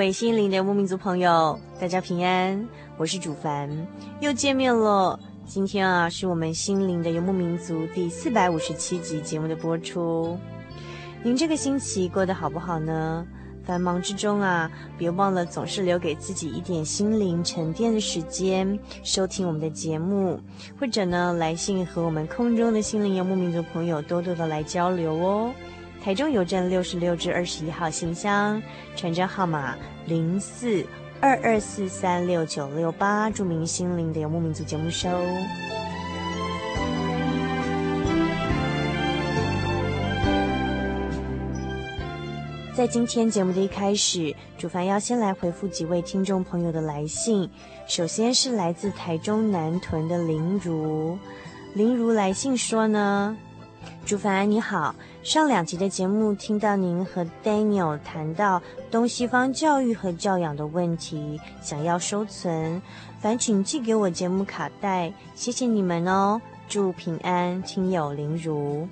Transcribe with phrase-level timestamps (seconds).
[0.00, 3.68] 位心灵的游牧民族朋友，大家平安，我是主凡，
[4.20, 5.20] 又见面了。
[5.44, 10.38] 今天啊，是我们心灵的游牧民族第四百五十七集节目的播出。
[11.22, 13.26] 您这个星期过得好不好呢？
[13.62, 20.40] 繁忙之中啊，别忘了总是留给自己一点心灵沉淀的时间，收听我们的节目，
[20.80, 25.52] 或者呢，来信和我们空中的心灵游牧民族朋友多多的来交流哦。
[26.02, 28.60] 台中邮政六十六至二十一号信箱，
[28.96, 30.84] 传真号码零四
[31.20, 35.08] 二二四三六九六八，著名心灵的游牧民族节目收。
[42.74, 47.50] 在今天节目的一开始，主凡要先来回复几位听众朋友的来信。
[47.86, 51.18] 首先是来自台中南屯的林如，
[51.74, 53.36] 林如来信说呢。
[54.04, 58.60] 主凡你好，上两集的节目听到您和 Daniel 谈到
[58.90, 62.82] 东西方教育和教养的问题，想要收存，
[63.20, 68.88] 烦请寄给我节目卡带，谢谢你们哦，祝平安，亲友林如。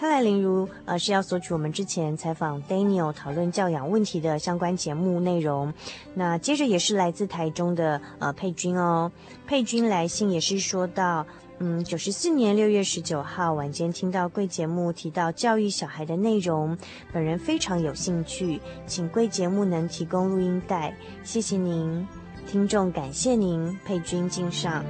[0.00, 5.72] 看来林如呃是要索取我们之前采访 Daniel 讨论教养问题的相关节目内容。
[6.14, 9.12] 那接着也是来自台中的呃佩君哦，
[9.46, 11.24] 佩君来信也是说到。
[11.58, 16.76] 嗯，九十四年六月十九号晚间听到贵节目提到教育小孩的内容，
[17.12, 22.06] 本人非常有兴趣，请贵节目能提供录音带，谢谢您，
[22.46, 24.84] 听众感谢您，佩君敬上。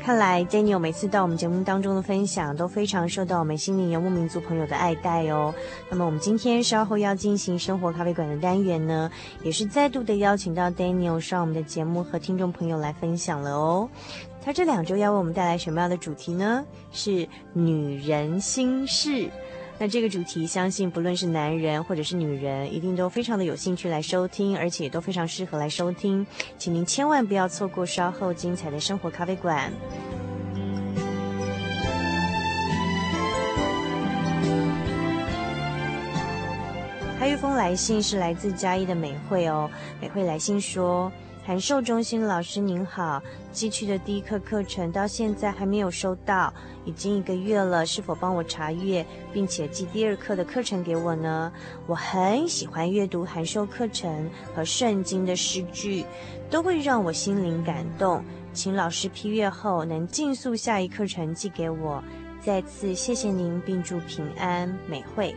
[0.00, 5.52] 看来 Daniel 每次到我们节目当中的分享都非常受到我们心灵游牧民族朋友的爱戴哦。
[5.90, 9.10] 那么我们今天稍后要进行生活咖啡馆的单元呢，
[9.42, 13.88] 也是再度的邀请到 Daniel 上我们的节目和听众朋友来分享了哦。
[14.46, 16.64] 他这两周要为我们带来什么样的主题呢？
[16.92, 19.28] 是女人心事。
[19.76, 26.24] 那这个主题，相信不论是男人或者是女人，一定都非常的有兴趣来收听，而且也都非常适合来收听。
[26.58, 29.72] 请您千万不要错过稍后精彩的生活咖啡馆。
[37.18, 39.68] 还有一封来信是来自嘉义的美惠哦，
[40.00, 41.10] 美惠来信说。
[41.46, 46.52] 函授中心老师您好，寄去的第一课课程到现在还没有收到，
[46.84, 51.52] 已经一个月了，是否帮我查阅，并且寄第二课的课程给我呢？
[51.86, 56.04] 我很喜欢阅读函授课程和圣经的诗句，
[56.50, 58.24] 都会让我心灵感动。
[58.52, 62.02] 请老师批阅后能尽速下一课程寄给我。
[62.40, 65.32] 再次谢谢您，并祝平安美惠。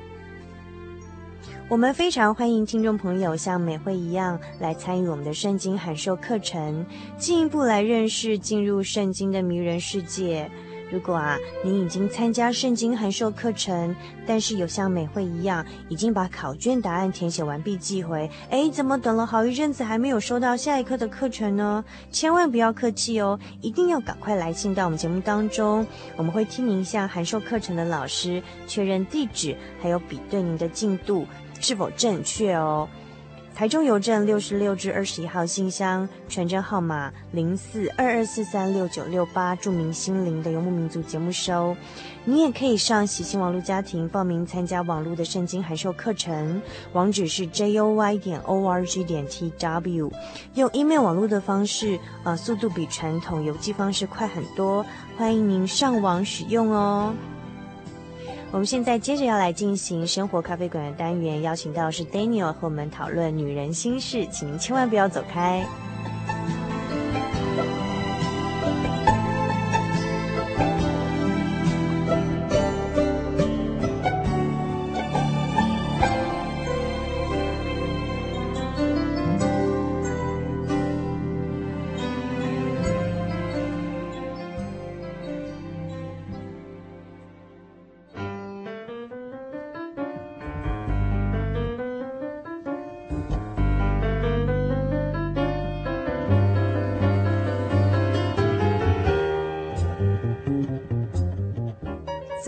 [1.69, 6.83] 我们非常欢迎听众朋友像美惠一样来参与我们的圣经函授课程，
[7.15, 10.49] 进一步来认识进入圣经的迷人世界。
[10.91, 13.95] 如果啊，您已经参加圣经函授课程，
[14.25, 21.85] 但是有像美惠一样已经把考卷答案填写完毕寄回，哎，怎么等了好一阵子还没有收到下一课的课程呢？
[22.09, 25.85] 千万不要客气哦，一定要赶快来信到我们节目当中，
[26.17, 31.27] 我们会替您向函授课程的老师确认地址，还有比对您的进度。
[31.59, 32.87] 是否正确哦？
[33.55, 41.75] 台中邮政六十六至二十一号信箱，传真号码零四二二四三六九六八，著名心灵的游牧民族节目收。
[42.23, 46.61] 你也可以上喜信网络家庭报名参加网络的圣经函授课程，
[46.93, 50.09] 网址是 joy 点 org 点 tw。
[50.53, 54.85] 用 email 网络的方式，呃，速度比传统邮寄方式快很多，
[55.17, 57.13] 欢迎您上网使用哦。
[58.51, 65.63] 我们现在接着要来进行生活咖啡馆的单元，邀请到是 Daniel 和我们讨论女人心事，请您千万不要走开。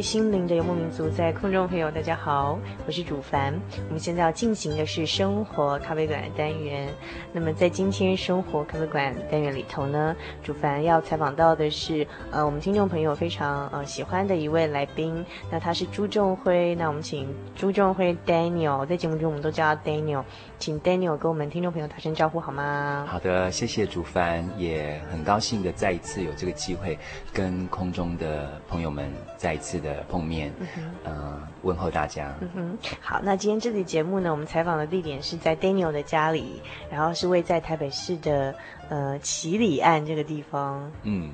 [0.00, 3.52] 心灵的游牧民族，在空中朋友，大家好，我是主凡。
[3.88, 6.88] 我们现在要进行的是生活咖啡馆的单元。
[7.32, 16.74] 那么在今天生活咖啡馆单元里头呢，主凡要采访到的是呃我们听众朋友非常呃喜欢的一位来宾，那他是朱仲辉。
[16.76, 20.22] 那我们请朱仲辉 Daniel，在节目中我们都叫他 Daniel，
[20.58, 23.04] 请 Daniel 跟我们听众朋友打声招呼好吗？
[23.08, 26.96] 好的，谢谢主凡，也很高兴的再一次有这个机会
[27.32, 29.87] 跟空中的朋友们再一次的。
[30.08, 32.34] 碰面，嗯，呃，问候大家。
[32.40, 38.54] 嗯哼，好，那今天这期节目呢，我们采访的地点是在 Daniel 的家里，然后是位在台北市的。
[38.88, 41.30] 呃，七里岸这个地方，嗯，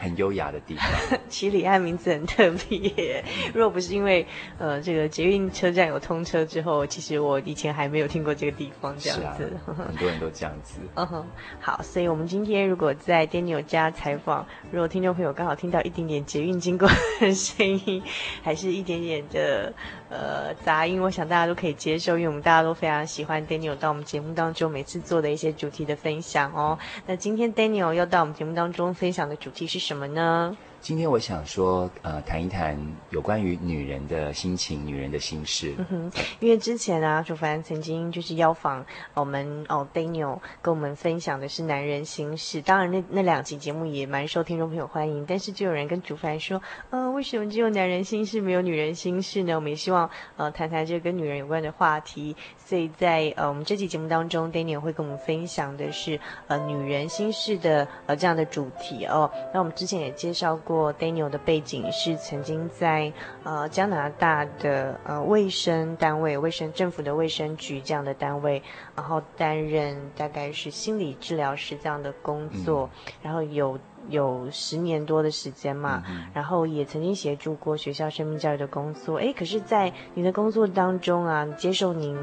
[0.00, 1.18] 很优雅的地方。
[1.30, 3.24] 七里岸名字很特别，
[3.54, 4.26] 若不是因为
[4.58, 9.52] 呃这个捷运车站有通车之后，其实我以前还没有听过这个地方这样子。
[9.66, 10.80] 啊、 很多人都这样子。
[10.94, 11.24] 嗯哼，
[11.60, 16.88] 好，所以我们今天如果在 Daniel 家采访，如果听众朋友刚好听到一点点捷运经过
[17.20, 18.02] 的声音，
[18.42, 19.72] 还是一点点的。
[20.10, 26.78] 呃，杂音，我想大家都可以接受，因为我们大家都非常喜欢 Daniel 到我们节目当中每次做的一些主题的分享哦。
[27.06, 30.56] 那今天 Daniel 要到我们节目当中分享的主题是什么呢？
[30.80, 32.78] 今天我想说，呃，谈一谈
[33.10, 35.74] 有关于女人的心情、女人的心事。
[35.76, 38.84] 嗯哼，因为之前啊，主凡曾经就是邀访
[39.14, 42.62] 我们哦，Daniel 跟我们分享的是男人心事。
[42.62, 45.26] 当然那，那两集节目也蛮受听众朋友欢迎。
[45.26, 49.56] 但是就有人跟主凡说，呃，为什么只有男人心事，没有女人心事呢？
[49.56, 52.34] 我们也希望呃谈谈这个跟女人有关的话题。
[52.56, 59.30] 所以在呃我们这期节目当中，Daniel 会跟我们分享的是呃女人心事的呃这样的主题哦。
[59.52, 60.92] 那我们之前也介绍过。
[60.92, 63.10] Daniel 的背景是曾经在
[63.42, 68.62] 呃加拿大的呃卫生单位、卫生政府的卫生局这样的单位，
[68.94, 73.78] 然后担任大概是心理治疗师这样的工作，嗯、然后有
[74.08, 79.16] 有十年多的时间嘛，嗯、然后也曾经协助过学校生命教育的工作。
[79.18, 82.16] 哎，可是，在你的工作当中啊，接受您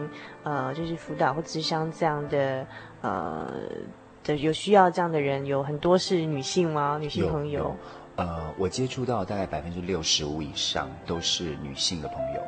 [0.44, 2.66] 呃就是辅导或咨商这样的
[3.02, 3.52] 呃
[4.24, 6.98] 的有需要这样的人，有很多是女性吗？
[7.02, 7.76] 女性朋友？
[8.16, 12.42] 呃，我接触到大概百分之六十五以上都是女性的朋友。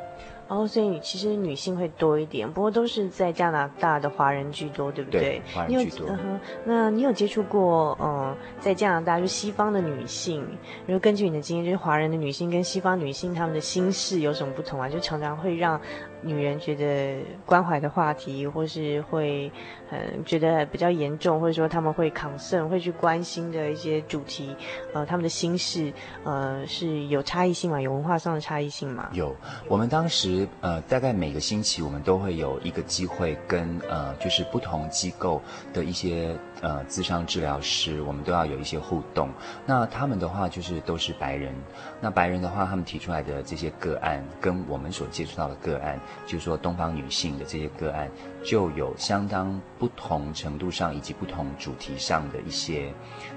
[0.48, 5.20] 哦，所以其实女性会多一点，不过都是在加拿大的华人居多，对不对？
[5.20, 6.08] 对，华人居多。
[6.08, 10.42] 嗯哼，那你有接触过，呃，在加拿大就西方的女性，
[10.86, 14.88] 然后根据你的经验，就是华人的女性跟西方女性她们的心事有什么不同啊？
[14.88, 15.78] 就常常会让
[16.22, 19.50] 女人觉得关怀的话题，或是会
[19.90, 24.54] 嗯觉得比较严重，或者说他们会 concern 会去关心的一些主题，
[24.92, 25.92] 呃，他们的心事，
[26.24, 27.80] 呃，是有差异性嘛？
[27.80, 29.08] 有文化上的差异性嘛？
[29.12, 29.34] 有，
[29.68, 30.46] 我们当时。
[30.60, 35.40] 呃，大概每个星期我们都会有一个机会跟呃，就是不同机构
[35.72, 39.28] 的一些呃，智商治疗师，我们都要有一些互动。
[39.64, 41.54] 那他们的话就是都是白人，
[42.00, 48.10] 那白人的话，他们提出来的这些个案，跟我们所接触到的个案，就是说东方女性的这些个案，
[48.44, 52.92] 就有相当不同程度上以及不同主题上的一些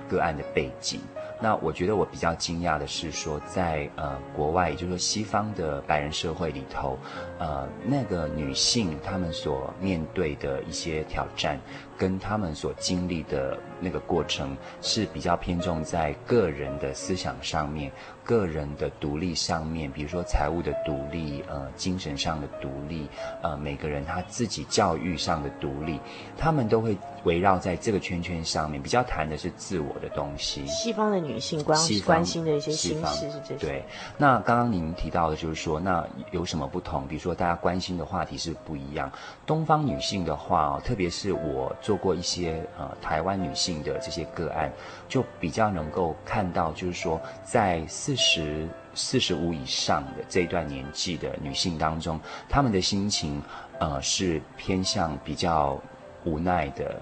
[0.09, 0.99] 个案的背景。
[1.43, 6.99] 那我觉得我比较惊讶的是说，在呃国外，也就是说西方的白人社会里头，
[7.39, 11.59] 呃那个女性她们所面对的一些挑战，
[11.97, 17.91] 跟她们所经历的那个过程是比较偏重在个人的思想上面。
[18.31, 23.05] 个人的独立上面，比如说财务的独立，呃，精神上的独立，
[23.43, 25.99] 呃，每个人他自己教育上的独立，
[26.37, 30.65] 他们都会围绕在这个圈圈上面，比较谈的是自我的东西。
[30.67, 33.65] 西方的女性关关心的一些心事是这些。
[33.65, 33.85] 对，
[34.17, 37.07] 那刚刚您提到的就是说，那有什么不同？
[37.07, 39.11] 比如说大家关心的话题是不一样。
[39.45, 44.71] 东方女性的话，特别是我做过一些呃台湾女性的这些个案，
[45.07, 53.41] 就比较能够看到，就是说在四十四十五以上的这一段年纪的女性当中，她们的心情，
[53.79, 55.79] 呃，是偏向比较
[56.23, 57.01] 无奈的，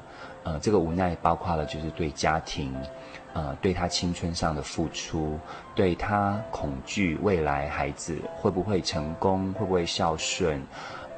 [0.49, 2.73] 呃，这个无奈包括了就是对家庭，
[3.33, 5.39] 呃，对他青春上的付出，
[5.75, 10.59] 对他恐惧未来孩子会不会成功，会不会孝顺，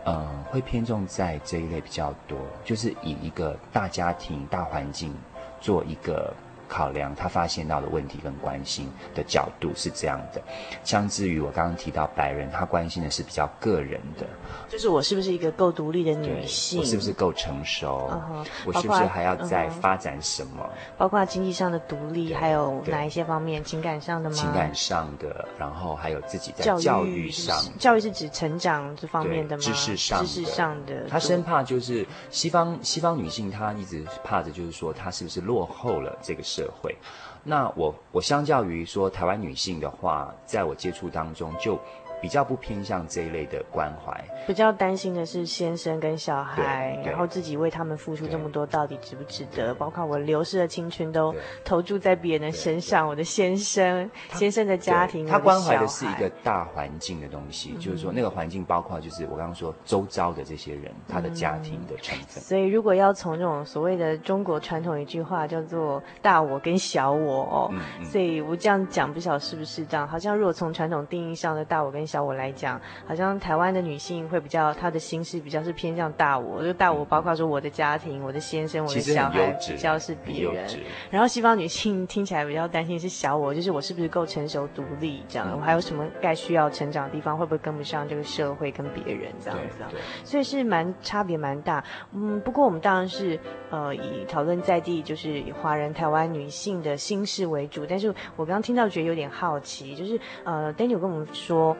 [0.03, 5.15] 呃，会偏重在这一类比较多，就是以一个大家庭、大环境
[5.61, 6.33] 做一个。
[6.71, 10.41] 考量他发现到的问题跟关心的角度是这样的，
[10.85, 14.25] 相至于我刚刚提到白人，他关心的是比较个人的，
[14.69, 24.35] 就是我是不是一个够独立的女性，我是不是够成熟，uh-huh, 我是不是还要再发展什么，包括经济上的独立，还有哪一些方面，情感上的吗？
[24.35, 29.61] 情感上的，然后还有自己在教育上，教育，教育是指成长这方面的吗？
[29.61, 36.95] 知识上，知识上的，他生怕就是西方西方女性，她一直怕着就是说她是不是落后了这个社社会，
[37.43, 41.79] 那我我相较于说台湾女性的话，在我接触当中就。
[42.21, 49.73] 比较不偏向这一类的关怀，比较担心的是先生跟小孩，然后自己为他们付出这么多，到底值不值得？
[49.73, 51.33] 包括我流失的青春都
[51.65, 62.43] 投注在别人的身上，我的先生、先生的家庭，他关怀的是一个大环境的东西，就是说那个环境包括就是我刚刚说周遭的这些人，他的家庭的成分。
[62.43, 67.73] 所以如果要从这种所谓的中国传统一句话叫做“大我跟小我”哦，
[68.03, 70.07] 所以我这样讲不晓得是不是这样？
[70.07, 80.67] 好像如果从传统定义上的大我跟小我来讲，好像台湾的女性会比较，她的心事比较是偏向大我，就大我包括说我的家庭、我的先生、我的小孩，比较是别人。
[81.09, 89.89] 然后西方女性听起来比较担心是小我，就是我是不是够成熟独立这样，我还有什么该需要成长的地方，会不会跟不上这个社会跟别人这样子啊？
[90.23, 91.83] 所以是蛮差别蛮大。
[92.13, 93.39] 嗯，不过我们当然是
[93.69, 97.85] 呃以讨论在地，就是以华人台湾女性的心事为主。
[97.85, 101.75] 但是我刚刚听到觉得有点好奇，就是呃 Daniel 跟我们说。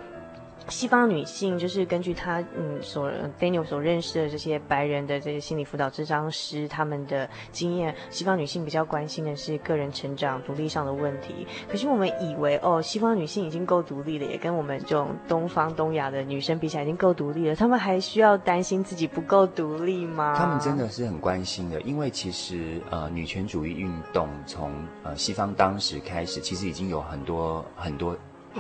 [0.68, 11.46] 西方女性就是根据她嗯所 Daniel 所认识的这些白人的这些心理辅导咨商师他们的经验，西方女性比较关心的是个人成长独立上的问题。
[11.70, 20.36] 可是我们以为哦，西方女性已经够独立了，也跟我们这种东方东亚的女生比起来已经够独立了，她们还需要担心自己不够独立吗？
[20.38, 24.72] 她们真的是很关心的，因为其实呃女权主义运动从
[25.04, 28.16] 呃西方当时开始，其实已经有很多很多。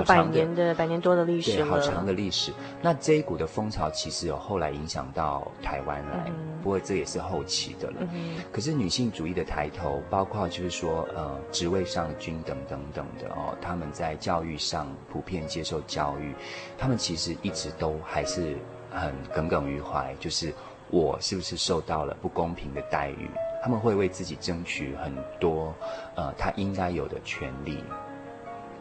[0.06, 2.54] 百年的百年多的历史对，好长的历史。
[2.82, 6.34] 那这一股的风潮其实有后来影响到台湾来，嗯，
[6.64, 8.38] 不过这也是后期的了，嗯。
[8.52, 16.34] 可是女性主义的抬头，包括就是说呃职位上的均等等等的哦，他们在教育上普遍接受教育，
[16.78, 18.56] 他们其实一直都还是
[18.90, 20.54] 很耿耿于怀，就是
[20.90, 23.30] 我是不是受到了不公平的待遇？
[23.64, 25.72] 他们会为自己争取很多
[26.16, 27.84] 呃他应该有的权利。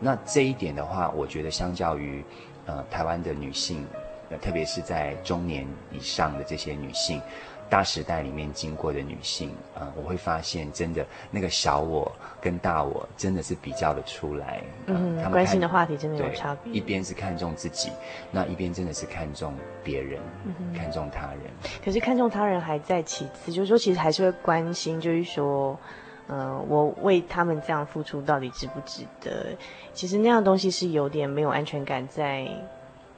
[0.01, 2.25] 那这一点的话，我觉得相较于，
[2.65, 3.87] 呃，台湾的女性，
[4.31, 7.21] 呃，特别是在中年以上的这些女性，
[7.69, 14.63] 大时代里面经过的女性，呃，我会发现真的那个小我跟大我真的是比较的出来。
[14.87, 16.73] 呃、嗯，他们关心的话题真的有差别。
[16.73, 17.91] 一边是看重自己，
[18.31, 19.53] 那一边真的是看重
[19.85, 21.41] 别人，嗯，看重他人。
[21.85, 25.79] 可是看重他人还在其次，就是说其实还是会关心，就是说。
[26.31, 29.47] 呃，我为他们这样付出到底值不值得？
[29.93, 32.49] 其实那样东西是有点没有安全感在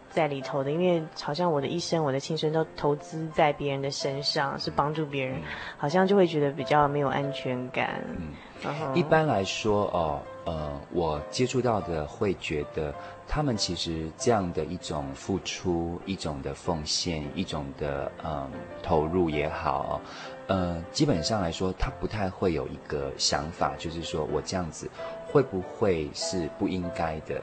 [0.09, 5.43] 在里头的，因为好像我的一生、我的青春都投资在别人的身上，是帮助别人，嗯，
[5.77, 8.03] 好像就会觉得比较没有安全感。
[8.19, 8.29] 嗯，
[8.63, 12.95] 然后一般来说哦，呃，我接触到的会觉得，
[13.29, 18.51] 他们其实这样的一种付出、一种的奉献、一种的嗯
[18.83, 20.01] 投入也好。
[20.49, 24.91] 呃，基本上来说，他不太会有一个想法，就是说我这样子
[25.27, 27.41] 会不会是不应该的？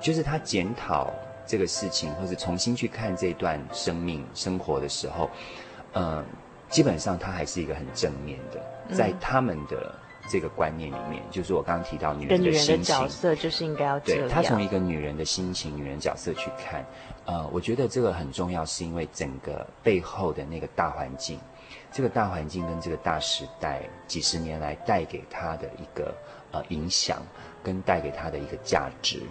[0.00, 1.12] 就是他检讨
[1.46, 5.28] 这个事情，或者重新去看这段生命生活的时候，
[5.92, 6.24] 呃，
[6.68, 9.94] 基本上他还是一个很正面的，在他们的
[10.28, 14.28] 这个观念里面，就是我刚刚提到女人的心情，女人的角色就是应该要这样。
[14.28, 16.84] 对，他从一个女人的心情、女人角色去看，
[17.24, 21.38] 呃，我觉得这个很重要，是因为整个背后的那个大环境，
[21.96, 26.14] 这个大环境跟这个大时代几十年来带给他的一个
[26.52, 27.22] 呃影响，
[27.62, 29.22] 跟带给他的一个价值。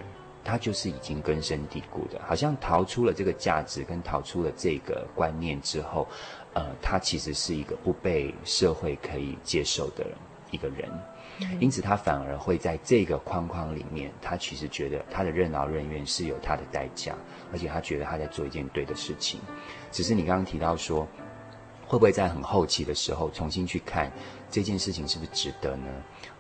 [0.44, 6.08] 他就是已经根深蒂固的，好像逃出了这个价值，跟逃出了这个观念之后，
[6.56, 10.04] 呃，他其实是一个不被社会可以接受的
[10.50, 10.90] 一个人，
[11.60, 17.14] 因此他反而会在这个框框里面，他其实觉得他的任劳任怨是有他的代价，
[17.52, 19.40] 而且他觉得他在做一件对的事情。
[19.92, 21.08] 只是你刚刚提到说，
[21.88, 24.12] 会不会在很后期的时候重新去看
[24.50, 25.88] 这件事情是不是值得呢？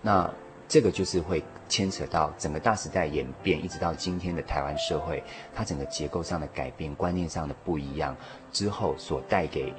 [0.01, 0.33] 那。
[0.67, 5.23] 这个就是会牵扯到整个大时代演变，一直到今天的台湾社会，
[5.53, 8.17] 它整个结构上的改变、观念上的不一样
[8.51, 9.71] 之后，所带给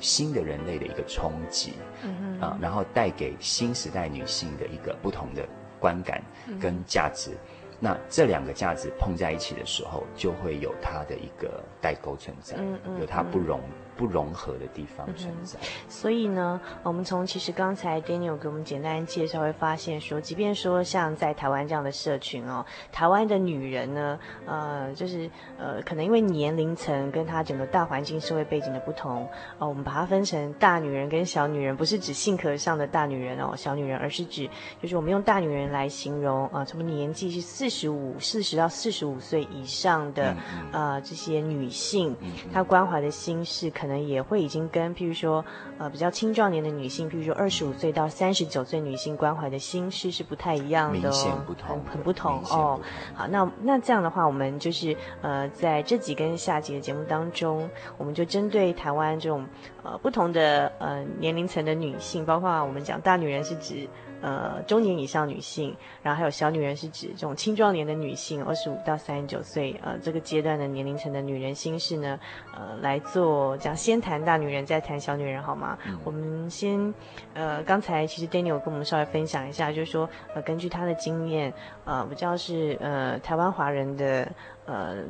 [0.00, 5.46] 新的人类的一个冲击，嗯啊，然后带给新时代女性的一个不同的
[5.78, 6.20] 观感
[6.60, 7.30] 跟价值。
[7.30, 7.38] 嗯、
[7.78, 13.60] 那这两个价值碰在一起的时候，就会有它的一个代沟存在，嗯嗯、有它不容。
[13.96, 34.48] 不融合的地方存在，嗯，所以呢，我们从其实刚才 Daniel 给我们简单介绍，会发现说，即便说像在台湾这样的社群哦，台湾的女人呢，呃，就是呃，可能因为年龄层跟她整个大环境社会背景的不同，呃，我们把它分成大女人跟小女人，不是指性格上的大女人哦，小女人，而是指
[34.80, 40.36] 就是我们用大女人来形容啊，什、呃、么年纪是四十五、四十到四十五岁以上的、嗯
[40.72, 42.16] 嗯、呃这些女性，
[42.52, 44.02] 她关怀的心事可能。
[44.02, 45.44] 也会已经跟譬如说，
[45.78, 52.80] 呃，比较青壮年的女性，譬如说二十五岁到三十九岁女性关怀的心事是不太一样的，明显不同，很很不同哦。
[53.14, 59.46] 好，那那这样的话，我们就是呃，在这几跟下集的节目当中，我们就针对台湾这种
[59.84, 63.88] 呃不同的呃年龄层的女性，包括我们讲大女人是指。
[64.22, 72.18] 呃，中年以上女性，然后还有小女人，是指这种青壮年的女性，二十五到三十九岁，呃，这个阶段的年龄层的女人心事呢，
[72.56, 75.76] 呃，来做讲，先谈大女人，再谈小女人，好吗？
[75.86, 76.94] 嗯、我们先，
[77.34, 81.52] 呃，刚才其实 Daniel 跟我们稍微分享一下，就是说，呃，根据他的经验，
[81.84, 84.32] 呃，我知道是呃台湾华人的，
[84.66, 85.02] 呃。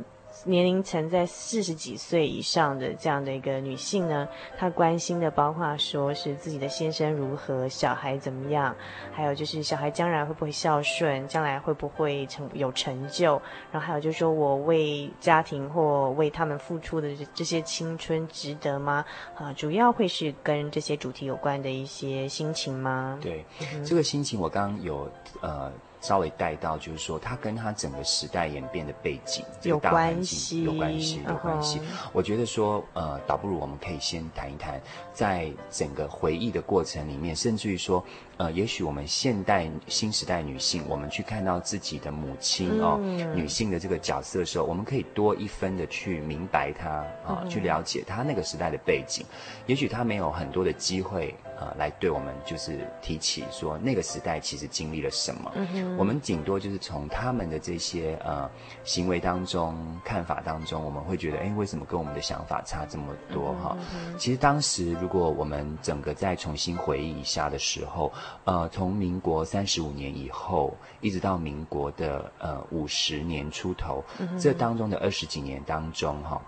[0.44, 4.26] 年龄层在四十几岁以上的这样的一个女性呢，
[4.58, 8.74] 她关心的包括说是自己的先生如何，小孩怎么样，
[9.12, 13.40] 还有就是小孩将来会不会孝顺，将来会不会成有成就，
[13.70, 19.04] 然后还有就是说我为家庭或为他们付出的这些青春值得吗？
[19.36, 23.18] 啊，主要会是跟这些主题有关的一些心情吗？
[23.20, 25.70] 对，嗯、这个心情我刚刚有呃。
[26.02, 31.80] 稍微带到，就是说，它跟它整个时代演变的背景有关系，有关系，有关系。
[32.12, 34.78] 我觉得说，呃，倒不如我们可以先谈一谈，
[35.14, 38.04] 在整个回忆的过程里面，甚至于说。
[38.38, 49.24] 呃，也许我们现代新时代女性，我们去看到自己的母亲哦，嗯、女性的这个角色的时候，我们可以多一分的去明白她啊，哦嗯、去了解她那个时代的背景。
[49.66, 55.52] 也许她没有很多的机会呃，来对我们就是提起说那个时代其实经历了什么。
[55.54, 58.50] 嗯、我们顶多就是从他们的这些呃
[58.84, 63.76] 行为当中、看法当中，我们会觉得，哎，为什么跟我们的想法差这么多哈？
[63.94, 68.12] 嗯、其实当时如果我们整个再重新回忆一下的时候。
[68.44, 74.04] 呃，从民国三十五年以后，一直到民国的呃五十年出头，
[74.38, 76.42] 这当中的二十几年当中，哈。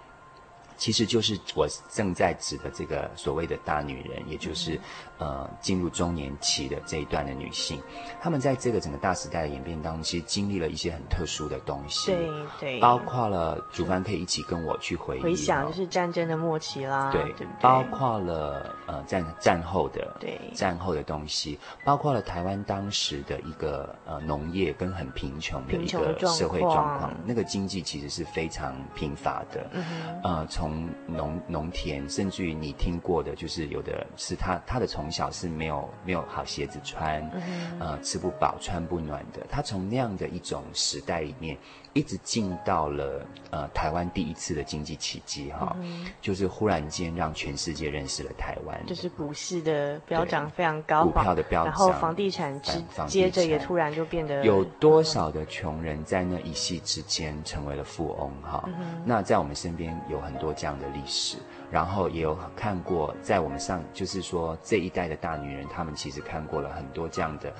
[0.77, 4.79] 其实就是我正在指的这个所谓的大女人，也就是，
[5.19, 7.81] 呃，进入中年期的这一段的女性，
[8.21, 17.47] 她们在这个整个大时代的演变当中，其实经历了一些很特殊的东西，对对，包括了主办可以一起跟我去回忆，回想就是战争的末期啦，对，对对？
[17.61, 20.41] 包括了呃战战后的对。
[20.55, 30.21] 战后的东西，包括了台湾当时的一个呃农业跟很贫穷的一个社会状况，那个经济其实是非常贫乏的，嗯哼。
[30.25, 30.64] 呃从。
[30.65, 39.47] 从农农田，甚至于你听过的，就是有的是他他的从小是没有没有好鞋子穿，嗯、呃，吃不饱穿不暖的。
[39.51, 41.59] 他从那样的一种时代里面，
[41.95, 58.65] 一直进到了呃台湾第一次的经济奇迹哈，嗯、就是忽然间让全世界认识了台湾，就是股市的飙涨非常高，股票的飙涨，然后房地产之接着也突然就变得有多少的穷人在那一夕之间成为了富翁哈？
[58.67, 60.53] 嗯、那在我们身边有很多。
[60.57, 61.37] 这样的历史，
[61.69, 67.53] 然后也有看过，在我们上，就是说这一代的大女人，她们其实看过了很多这样的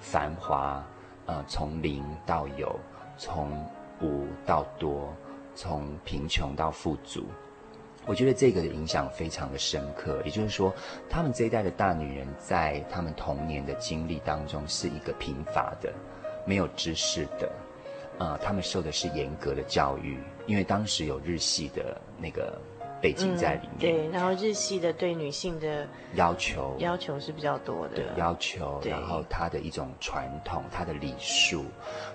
[0.00, 0.82] 繁华，
[1.26, 2.74] 呃，从零到有，
[3.18, 3.50] 从
[4.00, 5.14] 无到多，
[5.54, 7.26] 从贫穷到富足。
[8.06, 10.22] 我觉得这个的影响非常的深刻。
[10.24, 10.72] 也就是说，
[11.10, 15.92] 他们这一代的大女人在他们童年的经历当中是一个贫乏的，
[16.46, 17.52] 没有知识的，
[18.18, 22.58] 呃，他们受的是严格的教育，因为当时有日系的那个。
[23.00, 31.64] 背景在里面，嗯，对，然后日系的对女性的要求要求是比较多的，对，要求，然后他的一种传统，他的礼数，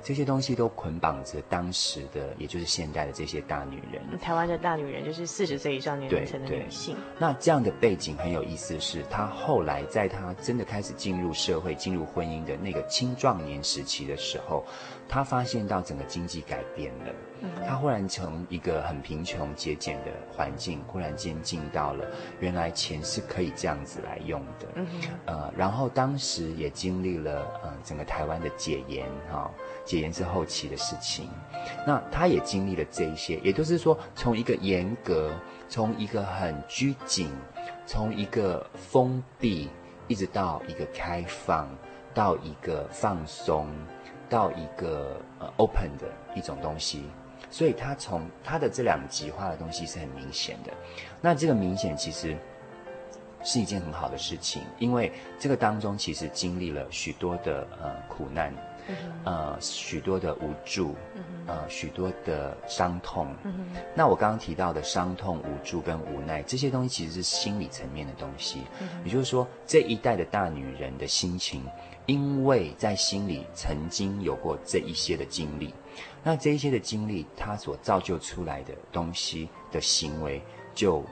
[0.04, 4.02] 这些东西都捆绑着当时的，也就是现代的这些大女人。
[4.20, 6.96] 台湾的大女人就是四十岁以上年龄层的女性。
[7.18, 14.66] 那这样的背景很有意思是，是她后来在她真的开始进入社会、进入婚姻的那个青壮年时期的时候，
[15.08, 17.14] 她发现到整个经济改变了。
[17.68, 22.06] 他忽然从一个很贫穷节俭的环境，忽然间进到了
[22.40, 24.68] 原来钱是可以这样子来用的。
[25.26, 29.52] 呃，然后当时也经历了呃整个台湾的解严哈、哦，
[29.84, 31.30] 解严是后期的事情。
[31.86, 35.32] 那他也经历了这一些，也就是说，从一个严格，
[35.68, 37.30] 从一个很拘谨，
[37.86, 39.70] 从一个封闭，
[40.08, 41.68] 一直到一个开放，
[42.14, 43.68] 到一个放松，
[44.30, 47.04] 到一个呃 open 的一种东西。
[47.50, 50.72] 所以他从他的这两极化的东西是很明显的，
[51.22, 52.36] 那这个明显其实
[53.44, 58.54] 是一件很好的事情，因为这个当中其实经历了许多的呃苦难，
[59.26, 60.96] 呃许多的无助，
[61.46, 63.28] 呃许多的伤痛。
[63.94, 68.62] 那我刚刚提到的伤痛、无助跟无奈这些东西，其实是心理层面的东西。
[69.04, 71.64] 也就是说，这一代的大女人的心情，
[72.06, 75.74] 因为在心里曾经有过这一些的经历。
[76.24, 80.42] 那这一些的经历，他所造就出来的东西的行为
[80.74, 81.04] 就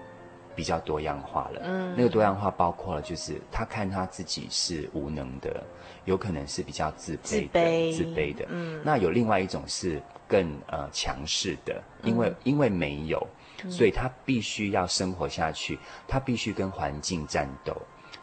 [0.56, 1.62] 比较多样化了。
[1.63, 5.63] 嗯，那个多样化包括了，就是他看他自己是无能的，
[6.06, 8.45] 有可能是比较自卑的、自卑，自卑的。
[8.50, 13.26] 嗯，那有另外一种是更呃强势的，因为、嗯、因为没有，
[13.69, 17.76] 所以他必须要生活下去，他必须跟环境战斗。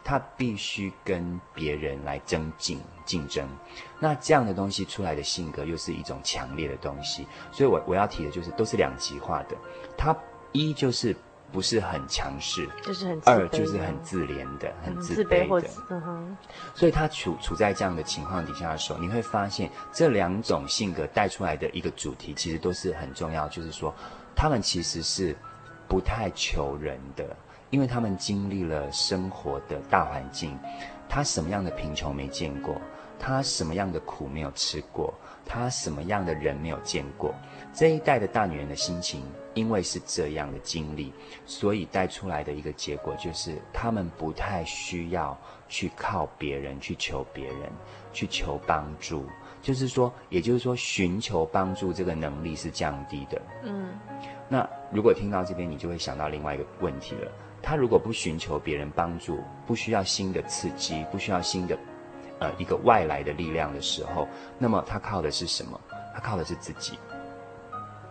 [0.09, 3.47] 他必须跟别人来争竞竞争，
[4.01, 9.57] 那这样的东西出来的性格又是一种强烈的东西，所以我我要提的就是都是两极化的。
[9.99, 10.16] 他
[10.53, 11.14] 一就是
[11.53, 15.68] 不是很强势，就是很二就是很自怜的，嗯、很自卑的。
[16.75, 23.94] 所以他处处在这样的情况底下的时候，你会发现这两种性格带出来的一个主题，其实都是很重要，就是说
[24.35, 25.37] 他们其实是
[25.87, 27.37] 不太求人的。
[27.71, 30.59] 因为他们经历了生活的大环境，
[31.09, 32.81] 他什么样的贫穷没见过，
[33.19, 35.13] 他什么样的苦没有吃过，
[35.45, 37.35] 他什么样的人没有见过。
[37.73, 39.23] 这一代的大女人的心情，
[39.55, 41.13] 因为是这样的经历，
[41.47, 45.37] 所以带出来的一个结果就是，他们不太需要
[45.69, 47.71] 去靠别人去求别人，
[48.13, 49.27] 去求帮助。
[49.61, 53.43] 就是说，也就是说，寻求帮助这个能力是降低的。
[53.65, 53.91] 嗯，
[54.49, 57.31] 那如果听到这边，你就会想到另外一个问题了。
[57.62, 61.79] 他如果不寻求别人帮助，不需要新的刺激，不需要新的，
[62.38, 64.27] 呃，一个外来的力量的时候，
[64.59, 65.81] 那么他靠的是什么？
[66.14, 66.99] 他靠的是自己。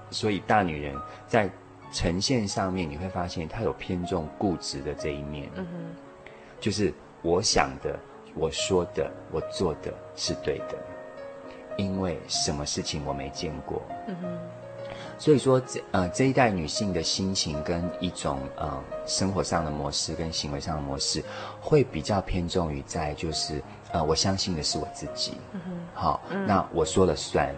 [0.10, 0.95] 所以大女人
[1.27, 1.49] 在
[1.91, 5.49] 呈现上面，你会发现她有偏重固执的这一面。
[5.55, 5.95] 嗯哼，
[6.60, 7.97] 就是我想的、
[8.33, 10.77] 我说的、我做的是对的，
[11.77, 13.81] 因为什么事情我没见过。
[14.07, 14.39] 嗯哼。
[15.17, 21.23] 所以说，这呃这一代女性的心情跟一种呃生活上的模式跟行为上的模式，
[21.60, 25.34] 会比较偏重于在就是呃我相信的是我自己，
[25.93, 27.53] 好，嗯、那我说了算，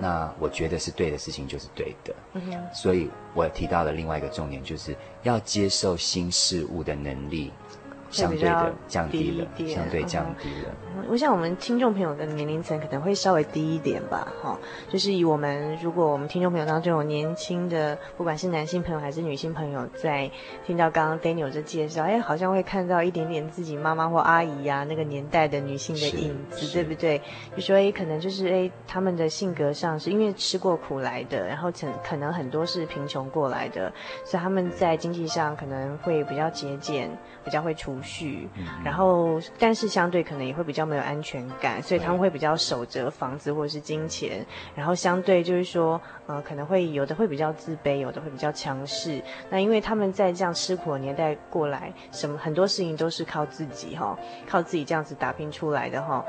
[0.00, 2.14] 那我觉得是对的事情就是对的，
[2.74, 7.50] 所以我提到了另外一个重点就是要接受新事物的能力。
[8.10, 10.74] 相对的降低了，相对降低了。
[10.96, 20.30] 嗯，我想我们听众朋友的年龄层可能会稍微低一点吧，哈，就是以我们如果我们听众朋友当中有年轻的，不管是男性朋友还是女性朋友，在
[20.66, 27.20] 听到刚刚 Daniel 这介绍，哎，好像会看到一点点自己妈妈或阿姨呀、啊、那个年代的女性的影子，对不对？
[27.54, 33.92] 就说哎，可能就是哎，他们的性格上是因为吃过苦来的，然后可可能很多是贫穷过来的，
[34.24, 37.10] 所以他们在经济上可能会比较节俭，
[37.44, 38.10] 比较会储。
[38.10, 38.48] 蓄，
[38.84, 49.22] 然后但是相对可能也会比较没有安全感，所以他们会比较守着房子或者是金钱，然后相对就是说，呃，可能会有的会比较自卑，有的会比较强势。
[49.48, 56.24] 那因为他们在这样吃苦的年代过来，什么很多事情都是靠自己哈，靠自己这样子打拼出来的哈。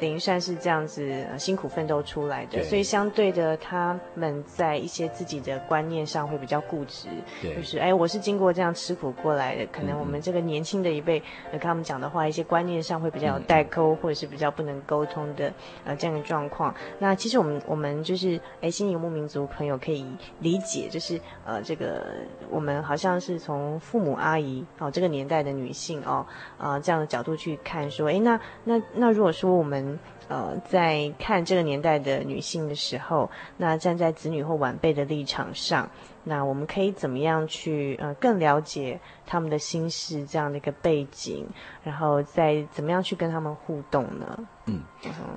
[0.00, 7.08] 等于算是这样子、呃、辛苦奋斗出来的，所以相对的，他们在一些自己的观念上会比较固执，
[7.42, 15.52] 就是哎，我是经过这样吃苦过来的，可能我们这个年轻的一辈，呃，跟他们讲的话，一些观念上会比较有代沟，嗯、或者是比较不能沟通的
[15.84, 16.74] 呃这样的状况。
[16.98, 20.06] 那其实我们我们就是哎，新游牧民族朋友可以
[20.38, 22.06] 理解，就是呃这个
[22.48, 29.89] 我们好像是从父母阿姨哦这个年代的女性哦啊、呃、这样的角度去看说，哎，那那那如果说我们
[30.28, 35.90] 呃，在看这个年代的女性的时候，那站在子女或晚辈的立场上，
[36.22, 41.44] 那我们可以怎么样去呃更了解他们的心事这样的一个背景，
[41.82, 44.38] 然后再怎么样去跟他们互动呢？
[44.66, 44.80] 嗯，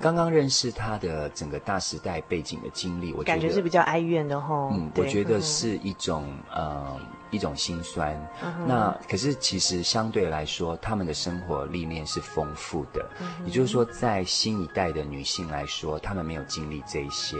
[0.00, 4.70] 刚刚认识他的整个大时代背景的经历，我觉得感觉是比较哀怨的吼。
[4.72, 6.96] 嗯，我觉得是一种呃
[7.34, 8.14] 一种心酸。
[8.66, 13.04] 那可是其实相对来说，他们的生活历练是丰富的。
[13.44, 17.36] 也就是说，在新一代的女性来说，她们没有经历这些。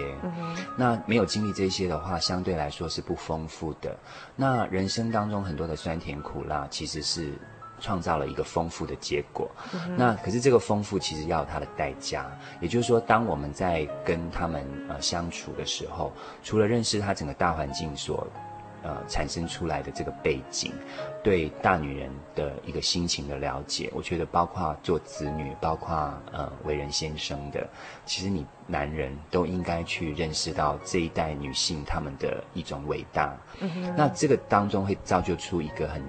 [0.76, 3.96] 那没有经历这些的话，相对来说是不丰富的。
[4.36, 7.32] 那人生当中很多的酸甜苦辣，其实是。
[7.80, 12.24] 创造了一个丰富的结果，嗯、那可是这个丰富其实要有它的代价。
[12.60, 18.26] 也就是说，当我们在跟他们呃相处的时候，除了认识他整个大环境所
[18.84, 20.70] 呃产生出来的这个背景，
[21.24, 25.92] 对大女人的一个心情的了解，我觉得包括做子女，包括
[26.30, 27.66] 呃为人先生的，
[28.06, 33.36] 其实你男人都应该去认识到这一代女性她们的一种伟大。
[33.60, 36.00] 嗯、那这个当中会造就出一个很。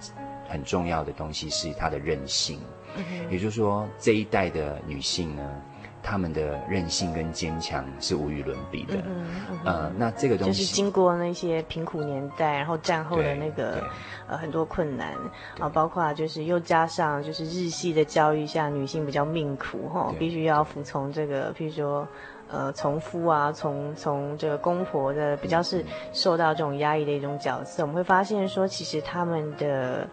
[0.47, 2.59] 很重要的东西是她的韧性，
[2.95, 5.61] 嗯、也就是说，这一代的女性呢，
[6.07, 8.93] 她们的韧性跟坚强是无与伦比的。
[8.97, 13.83] 嗯嗯、呃，那这个东西就是经过那些贫苦年代，然后战后的那个
[14.27, 15.15] 呃很多困难
[15.59, 22.07] 啊，包括就是又加上就是日系的教育下，女性比较命苦哈，必须要服从这个，譬如说
[22.51, 27.81] 呃从夫啊，从从这个公婆的比较是受到这种压抑的一种角色。
[27.81, 30.07] 嗯、我们会发现说，其实他们的。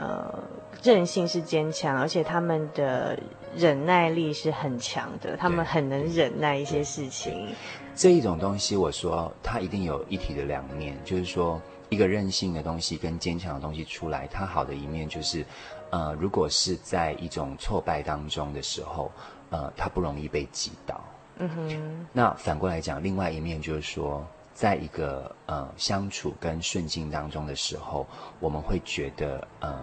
[0.00, 0.32] 呃，
[0.80, 3.18] 韧性是坚强，而且他们的
[3.56, 7.48] 忍耐力是很强的，他们很能忍耐一些事情。
[7.94, 15.44] 这一种东西，我说它一定有一体的两面，就是说一个任性的东西跟坚强的东西出来，它好的一面就是，
[15.90, 19.10] 呃，如果是在一种挫败当中的时候，
[19.50, 21.00] 呃，它不容易被击倒。
[21.38, 22.06] 嗯哼。
[22.12, 28.06] 那反过来讲，另外一面就是说，在一个呃相处跟顺境当中的时候，
[28.38, 29.82] 我们会觉得呃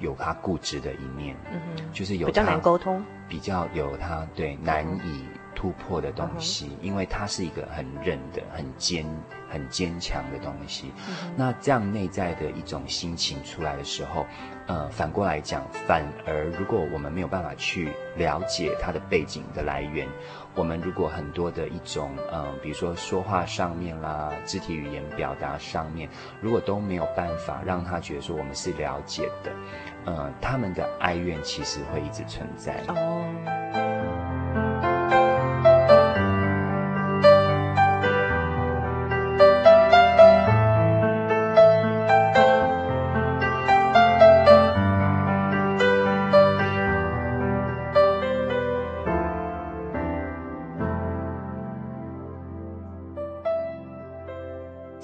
[0.00, 9.04] 有他固执的一面，嗯哼，就是有他比较难沟通，比较有他对难以突破的东西，嗯，因为他是一个很韧的、很坚、
[9.50, 10.92] 很坚强的东西。
[11.08, 14.26] 嗯，那这样内在的一种心情出来的时候。
[14.68, 20.06] 呃，反过来讲，反而如果我们没有办法去了解他的背景的来源，
[20.58, 26.08] 我们如果很多的一种，嗯，比如说说话上面啦，肢体语言表达上面，
[26.40, 29.52] 如果都没有办法让他觉得说我们是了解的，
[30.06, 32.82] 嗯，他们的哀怨其实会一直存在。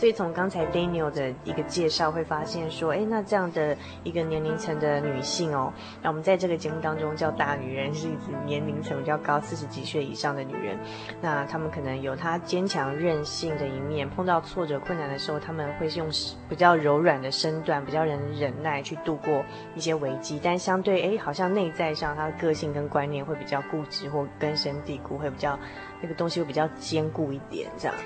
[0.04, 10.78] 所以从刚才 Daniel 的一个介绍，会发现说，哎，那这样的一个年龄层的女性哦，那我们在这个节目当中叫大女人，是一指年龄层比较高，四十几岁以上的女人。
[11.22, 16.06] 那她们可能有她坚强韧性的一面，碰到挫折困难的时候，她们会用
[16.50, 19.42] 比较柔软的身段，比较能忍耐去度过
[19.74, 20.38] 一些危机。
[20.44, 25.58] 但相对，哎，好像内在上她的个性跟观念会比较固执或根深蒂固，会比较。
[26.04, 27.96] 这个东西会比较坚固一点，这样，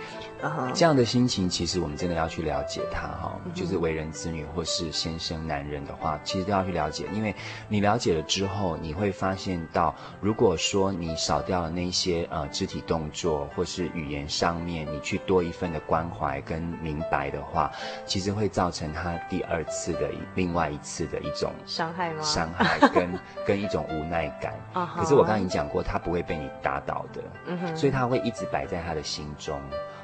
[0.41, 7.35] 嗯哼，这样的心情，其实我们真的要去了解他哈，就是为人子女或是先生男人的话，其实都要去了解，因为
[7.67, 17.73] 你了解了之后，你会发现到，如果说你少掉了那些呃肢体动作或是语言上面，你去多一份的关怀跟明白的话，
[18.07, 22.23] 其实会造成他第二次的另外一次的一种伤害吗？
[22.23, 24.55] 伤害跟 跟一种无奈感。
[24.95, 27.21] 可是我刚刚已经讲过，他不会被你打倒的。
[27.47, 27.77] 嗯哼。
[27.77, 29.61] 所以他会一直摆在他的心中，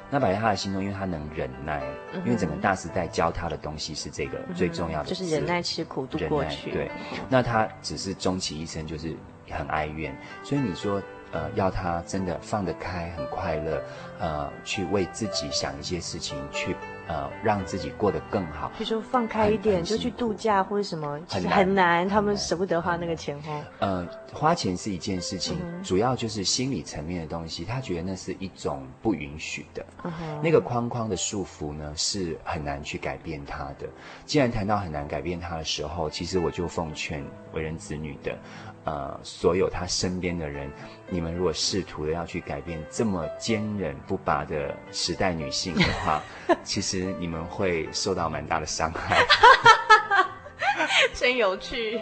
[0.09, 1.81] 那摆在他的心中，因为他能忍耐，
[2.13, 6.71] 嗯、因为整个大时代教他的东西是这个最重要的，就是忍耐吃苦度过去。
[6.71, 6.91] 对，
[7.29, 9.15] 那他只是终其一生就是
[9.49, 10.15] 很哀怨。
[10.43, 13.83] 所以你说，呃，要他真的放得开，很快乐，
[14.19, 16.75] 呃，去为自己想一些事情，去
[17.07, 18.71] 呃让自己过得更好。
[18.77, 23.63] 就说放开一点，就去度假或者什么，很难，很难，他们舍不得花那个钱哦。
[23.79, 33.87] 呃，花钱是一件事情，嗯、主要就是心理层面的东西，他觉得那是一种不允许的，嗯、那个框框的束缚呢，是很难去改变他的。
[34.25, 38.37] 既然谈到很难改变他的时候，其实我就奉劝为人子女的。
[38.85, 40.71] 呃，所有他身边的人，
[41.09, 46.21] 你们如果试图的要去改变这么坚韧不拔的时代女性的话，
[46.63, 49.25] 其实你们会受到蛮大的伤害。
[51.13, 51.99] 真有趣。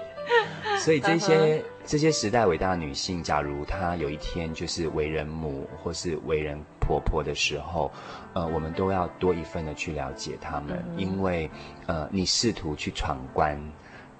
[0.78, 1.63] 所以这些、uh.
[1.86, 7.91] 这些时代伟大的女性，假如她有一天就是为人母或是为人婆婆的时候，
[8.34, 10.98] 呃，我们都要多一份的去了解她们，uh.
[10.98, 11.50] 因为
[11.88, 13.58] 呃，你试图去闯关。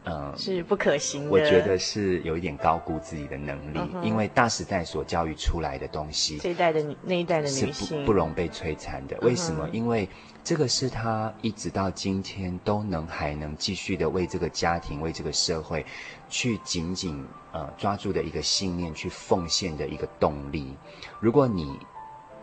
[0.06, 1.32] 嗯，是不可行的。
[1.32, 9.18] 我觉得是有一点高估自己的能力，嗯、因为大时代所教育出来的东西，这一代的那一代的女性是不不容被摧残的。
[9.22, 9.74] 为什么、嗯？
[9.74, 10.10] 因为
[10.44, 15.86] 这个是她一直到今天都能还能继续的为这个家庭、为这个社会
[16.28, 20.76] 去紧紧呃抓住的一个信念，去奉献的一个动力。
[21.22, 21.80] 如果你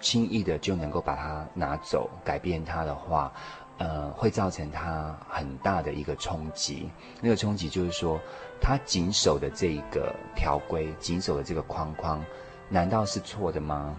[0.00, 3.30] 轻易的就能够把它拿走、改变它的话，
[3.80, 6.90] 呃，会造成他很大的一个冲击。
[7.20, 8.20] 那个冲击就是说，
[8.60, 12.22] 他谨守的这一个条规，谨守的这个框框，
[12.68, 13.96] 难道是错的吗？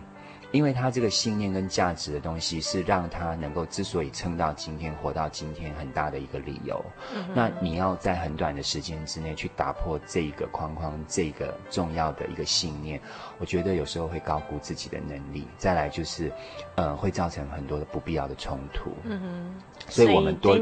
[0.51, 6.83] 因为他这个信念跟价值的东西，是让他能够之所以撑到今天、活到今天很大的一个理由。
[7.15, 7.25] 嗯。
[7.33, 12.99] 那你要在很短的时间之内去打破这一个框框，这个重要的一个信念，
[13.39, 15.47] 我觉得有时候会高估自己的能力。
[15.57, 16.31] 再来就是，
[16.75, 18.91] 呃，会造成很多的不必要的冲突。
[19.03, 19.61] 嗯哼。
[19.87, 20.57] 所以我们多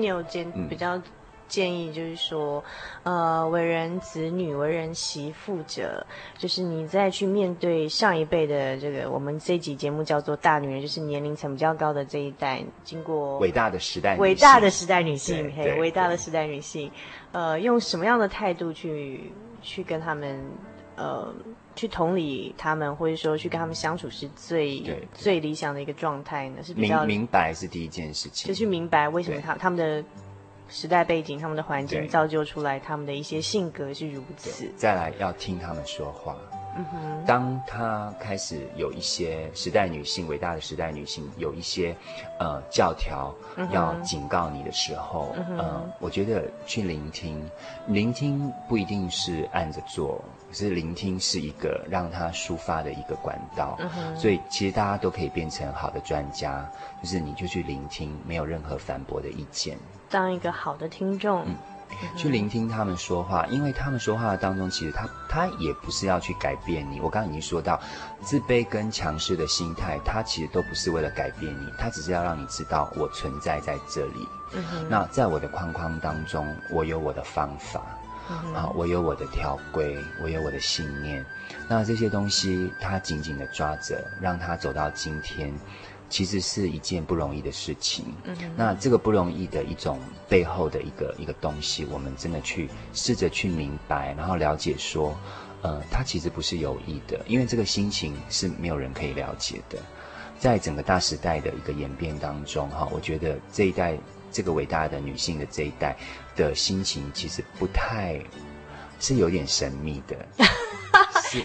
[0.69, 1.01] 比较。
[1.49, 2.63] 建议就是说，
[3.03, 6.05] 呃，为人子女、为人媳妇者，
[6.37, 16.89] 就是你再去面对上一辈的这个，我们这一集节目叫做“大女人”，就是年龄层比较高的这一代，经过伟大的时代，伟大的时代女性，嘿，伟大的时代女性，
[17.31, 19.31] 呃，用什么样的态度去
[19.63, 20.39] 去跟他们，
[20.95, 21.33] 呃，
[21.75, 24.83] 去同理他们，或者说去跟他们相处是最
[25.15, 26.61] 最理想的一个状态呢？
[26.63, 30.03] 是比较明，明白是第一件事情，就去明白为什么他他们的。
[30.69, 34.71] 时代背景，他们的环境造就出来，他们的一些性格是如此。
[34.77, 36.35] 再来要听他们说话。
[36.77, 37.25] 嗯哼。
[37.25, 41.95] 当他开始有一些时代女性，伟大的时代女性有一些
[42.39, 43.33] 呃教条
[43.71, 47.49] 要警告你的时候，嗯、呃，我觉得去聆听，
[47.87, 53.77] 聆听不一定是按着做，可是聆听是一个让他抒发的一个管道。
[54.17, 56.69] 所以其实大家都可以变成好的专家，
[57.01, 59.77] 就是你就去聆听，没有任何反驳的意见。
[60.09, 61.55] 当一个好的听众，嗯，
[62.17, 66.99] 去聆听他们说话，因为他们说话的当中，其实他他也不是要去改变你。
[66.99, 67.79] 我刚刚已经说到，
[68.21, 74.27] 自卑跟强势的心态，他其实都不是为了改变你，他只是要让你知道我存在在这里。
[74.89, 77.83] 那在我的框框当中，我有我的方法，
[78.29, 81.25] 嗯，啊，我有我的条规，我有我的信念。
[81.67, 85.53] 那这些东西，他紧紧的抓着，让他走到今天。
[86.11, 88.03] 其实是一件不容易的事情。
[88.23, 95.15] 嗯，那这个不容易的一种背后的一个一个东西，我们真的去试着去明白，然后了解说，
[95.61, 99.77] 呃，他其实不是有意的，因为这个心情是没有人可以了解的。
[100.39, 103.95] 在整个大时代的一个演变当中，哈，我觉得这一代
[104.31, 105.95] 这个伟大的女性的这一代
[106.39, 108.17] 的心情，其实不太，
[109.01, 110.15] 是有点神秘的。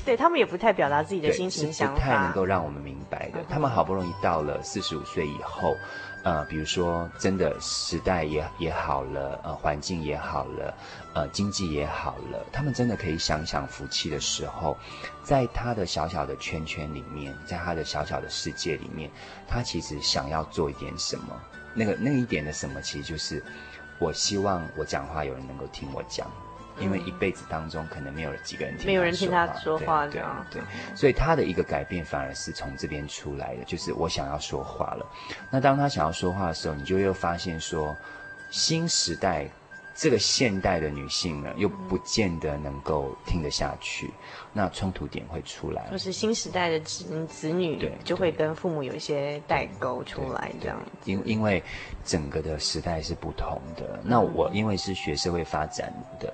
[0.06, 3.44] 对，他们也不太表达自己的心情想法，不太能够让我们明白的。
[3.50, 5.76] 他们好不容易到了四十五岁以后，
[6.22, 10.74] 呃，比如说真的时代也也好了，呃，环境也好了，
[11.12, 14.74] 呃，经济也好了，他们真的可以享享福气的时候，
[15.22, 19.10] 在他的小小的圈圈里面，在他的小小的世界里面，
[19.46, 21.38] 他其实想要做一点什么。
[21.76, 23.44] 那个那一点的什么，其实就是
[24.04, 26.30] 我希望我讲话有人能够听我讲。
[26.80, 30.62] 因为一辈子当中，可能没有几个人听，没有人听他说话，对对，对，
[30.96, 35.06] 所以他的一个改变反而是从这边出来的，就是我想要说话了。
[35.52, 37.96] 那当他想要说话的时候，你就又发现说，
[38.50, 39.48] 新时代
[39.94, 44.10] 这个现代的女性呢，又不见得能够听得下去，
[44.52, 45.88] 那冲突点会出来。
[45.90, 50.76] 就是新时代的子子女，对，就会跟父母有一些代沟出来，这样。
[51.04, 51.62] 因因为
[52.04, 54.00] 整个的时代是不同的。
[54.02, 56.32] 那我因为是学社会发展的。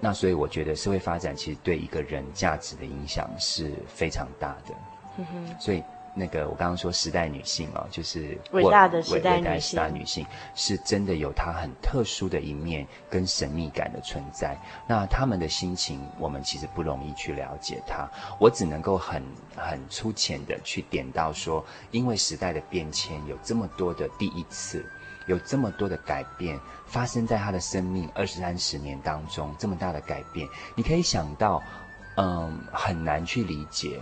[0.00, 4.74] 那所以我觉得社会发展其实对一个人价值的影响是非常大的，
[5.18, 5.60] 嗯哼。
[5.60, 5.82] 所以
[6.14, 14.56] 那个我刚刚说时代女性哦，就是伟大的时代女性，伟大时代女性是真的有她很特殊的一面跟神秘感的存在。
[14.86, 18.08] 那她们的心情，我们其实不容易去了解她。
[18.38, 19.22] 我只能够很
[19.56, 24.86] 很粗浅的去点到说，因为时代的变迁，有这么多的第一次，
[25.26, 31.60] 有这么多的改变发生在她的生命二十三十年当中，这么大的改变，你可以想到，
[32.16, 33.98] 嗯，很难去理解。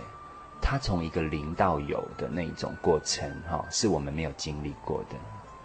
[0.63, 5.15] 他从一个零到有的那一种过程，哈，是我们没有经历过的，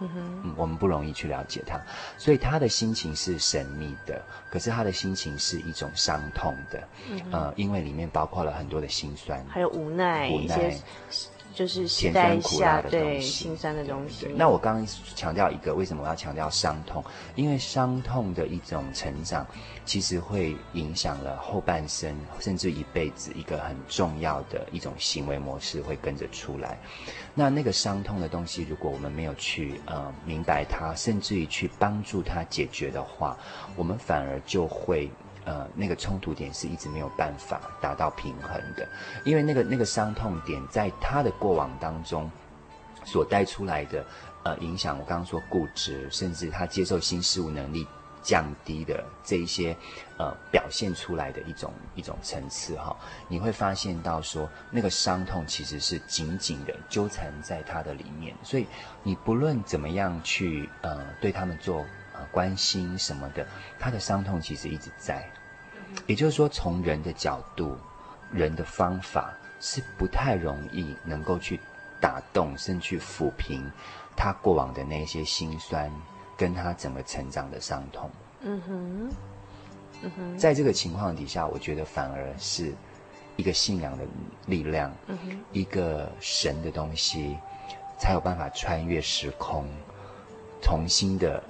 [0.01, 1.79] 嗯哼，嗯，我们不容易去了解他，
[2.17, 4.21] 所以他的心情是神秘的，
[4.51, 10.77] 可是他的心情是一种伤痛的，嗯，呃，因为里面包括了很多的心酸，还有无奈，无奈。
[11.53, 14.27] 就是甜酸苦辣的东西，对，心酸的东西。
[14.35, 17.03] 那我刚刚强调一个，为什么我要强调伤痛？
[17.35, 19.45] 因为伤痛的一种成长，
[19.85, 26.77] 其实会影响了后半生，甚至一辈子一个很重要的一种行为模式会跟着出来。
[27.33, 33.37] 那那个伤痛的东西，如果我们没有去呃明白它，甚至于去帮助它解决的话，
[33.75, 35.09] 我们反而就会。
[35.49, 38.87] 呃，那个冲突点是一直没有办法达到平衡的，
[39.25, 42.29] 因为那个那个伤痛点在他的过往当中
[43.03, 44.05] 所带出来的
[44.43, 47.87] 呃影响，我刚刚说固执，甚至他接受新事物能力
[48.21, 49.75] 降低的这一些
[50.19, 52.95] 呃表现出来的一种一种层次哈，
[53.27, 58.67] 你会发现到说那个伤痛其实是紧紧的纠缠在他的里面，所以
[59.01, 61.83] 你不论怎么样去呃对他们做
[62.13, 63.47] 呃关心什么的，
[63.79, 65.27] 他的伤痛其实一直在。
[66.07, 67.75] 也就是说，从人的角度，
[68.31, 71.59] 人的方法是不太容易能够去
[72.01, 73.69] 打动，甚至去抚平
[74.15, 75.91] 他过往的那些辛酸，
[76.37, 78.09] 跟他整个成长的伤痛。
[78.41, 79.09] 嗯哼，
[80.03, 82.73] 嗯哼，在这个情况底下，我觉得反而是
[83.35, 84.05] 一个信仰的
[84.45, 85.17] 力量，嗯，
[85.51, 87.37] 一个神的东西，
[87.97, 89.65] 才有办法穿越时空，
[90.61, 91.43] 重新的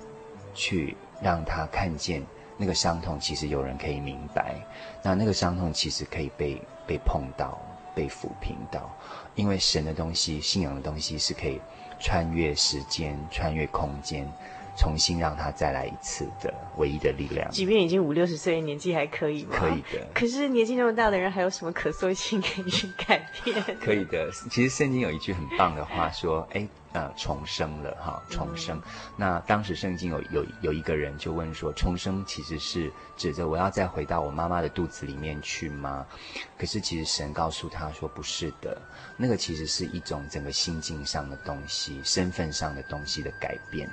[0.53, 2.25] 去让他看见。
[2.59, 4.55] 那个伤痛其实有人可以明白，
[5.01, 7.57] 那那个伤痛其实可以被被碰到、
[7.95, 8.93] 被抚平到，
[9.33, 11.61] 因为神的东西、信仰的东西是可以
[11.99, 14.29] 穿越时间、穿越空间。
[14.77, 19.57] 重新让他再来一次的唯一的力量，即便已经五六十岁年纪还可以吗？
[19.59, 20.07] 可以的。
[20.13, 23.61] 可是年纪那么大的人，还有什么可塑性可以去改变？
[23.81, 24.31] 可以的。
[24.49, 28.77] 其实圣经有一句很棒的话说：“哎，呃，重生了哈，重生。
[28.77, 28.83] 嗯”
[29.15, 36.05] 那当时圣经有有有一个人就问说：“重生其实是指着我要再回到我妈妈的肚子里面去吗？”
[36.57, 38.81] 可是其实神告诉他说：“不是的，
[39.17, 43.87] 那个其实是一种整个心境上的东西、身份上的东西的改变。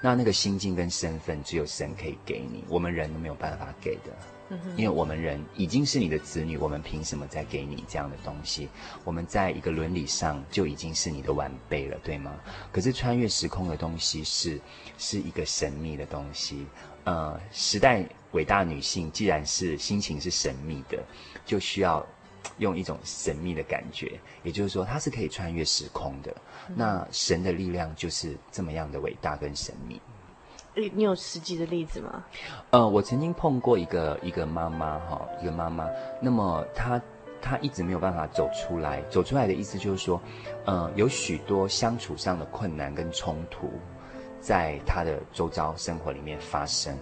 [0.00, 4.39] 那那个。”心境跟身份只有神可以给你，我们人都没有办法给的。
[4.76, 8.68] 因为我们人已经是你的子女，我们凭什么再给你这样的东西？
[9.04, 12.32] 我们在一个伦理上就已经是你的晚辈了，对吗？
[12.72, 14.60] 可是穿越时空的东西是
[14.98, 16.66] 是一个神秘的东西。
[17.04, 21.02] 呃，时代伟大女性既然是心情是神秘的，
[21.46, 22.04] 就需要
[22.58, 26.34] 用一种神秘的感觉，也就是说，它是可以穿越时空的。
[26.74, 30.00] 那神的力量就是这么样的伟大跟神秘。
[30.94, 32.24] 你有实际的例子吗？
[32.70, 35.88] 呃，我曾经碰过一个一个妈妈哈，一个妈妈，
[36.20, 37.00] 那么她
[37.42, 40.20] 她一直没有办法走出来，走出来的意思就是说，
[40.64, 43.70] 呃，有许多相处上的困难跟冲突，
[44.40, 46.96] 在她的周遭生活里面发生。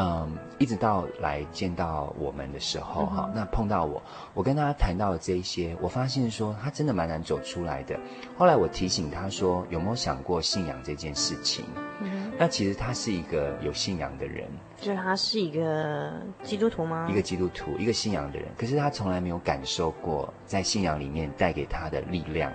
[0.00, 8.00] 嗯，一直到来见到我们的时候，哈、嗯，那碰到我，我跟他谈到了这一些，我发现说他真的蛮难走出来的。
[8.38, 11.66] 后来我提醒他说，有没有想过信仰这件事情？
[12.00, 14.48] 嗯，那其实他是一个有信仰的人，
[14.80, 17.06] 就是他是一个基督徒吗？
[17.10, 22.50] 一个基督徒，一个信仰的人，可是他从来没有感受过在信仰里面带给他的力量。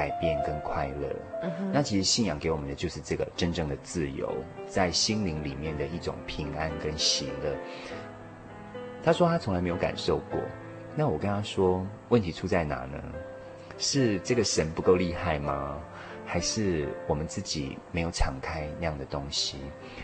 [0.00, 4.32] 改变跟快乐，嗯，那其实信仰给我们的就是这个真正的自由，
[4.66, 7.54] 在心灵里面的一种平安跟喜乐。
[9.04, 10.40] 他说他从来没有感受过，
[10.96, 12.98] 那我跟他说，问题出在哪呢？
[13.76, 15.78] 是这个神不够厉害吗？
[16.24, 19.58] 还是我们自己没有敞开那样的东西？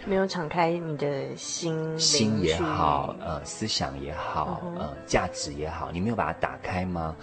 [0.05, 7.17] 没有敞开你的心，心也好，呃，思想也好，嗯、呃，价值也好，你没有把它打开吗？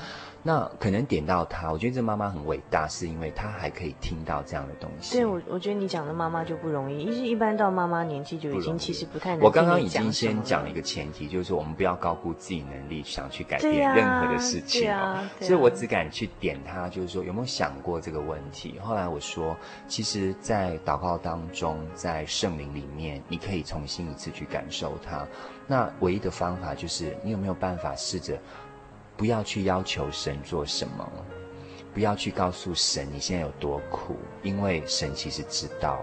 [0.45, 5.15] 那可能点到他，我觉得这妈妈很伟大，是因为她还可以听到这样的东西。
[5.15, 9.39] 对，我我觉得你讲的妈妈就不容易，因为一般到妈妈年纪就已经其实不太能。
[9.39, 14.91] 我刚刚已经先讲了一个前提，就是说我们不要高估自己能力，想去改变任何的事情。
[14.91, 18.77] 啊啊啊、所以我只敢去点他，就是说有没有想过这个问题？
[18.79, 19.55] 后来我说，
[19.87, 25.25] 其实，在祷告当中，在圣灵里面，你可以重新一次去感受它。
[25.65, 28.37] 那唯一的方法就是，你有没有办法试着？
[29.15, 31.09] 不要去要求神做什么，
[31.93, 36.01] 不要去告诉神你现在有多苦，因为神其实知道，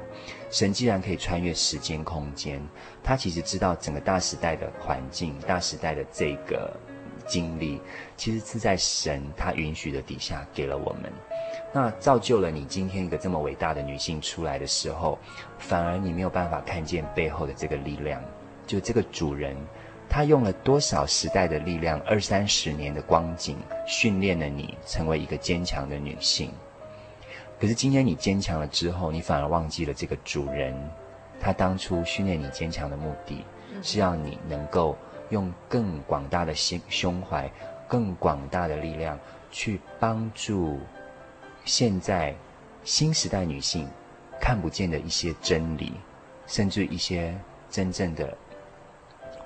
[0.51, 2.63] 神既然可以穿越时间空间，
[3.03, 6.73] 他其实知道整个大时代的环境、大时代的这个
[7.27, 7.81] 经历，
[8.17, 11.13] 其实是在神他允许的底下给了我们。
[11.73, 15.19] 那造就了你今天一个这么伟大的女性出来的时候，
[15.59, 18.23] 反而你没有办法看见背后的这个力量，
[18.67, 19.57] 就这个主人，
[20.11, 23.57] 他用了多少时代的力量，二三十年的光景，
[23.87, 26.51] 训练了你成为一个坚强的女性。
[27.61, 30.75] 可是今天你坚强了之后，你反而忘记了这个主人，
[31.39, 33.45] 他当初训练你坚强的目的，
[33.83, 34.99] 是要你能够
[35.29, 37.49] 用更广大的心胸怀，
[37.87, 39.17] 更广大的力量
[39.53, 40.81] 去帮助。
[41.65, 42.35] 现在
[42.83, 43.87] 新时代女性
[44.41, 45.93] 看不见的一些真理，
[46.49, 47.33] 甚至一些
[47.71, 48.37] 真正的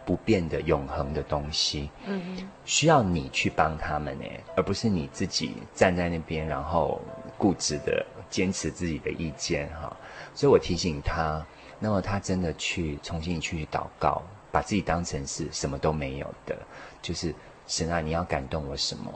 [0.04, 4.24] 不变的永恒的东西，嗯，需要你去帮他们呢，
[4.56, 7.00] 而不是你自己站在那边，然后
[7.38, 9.94] 固执的坚持自己的意见哈。
[10.34, 11.44] 所以我提醒他，
[11.78, 16.56] 那么他真的去重新去祷告，把自己当成是什么都没有的，
[17.00, 17.34] 就是
[17.66, 19.12] 神啊，你要感动我什么？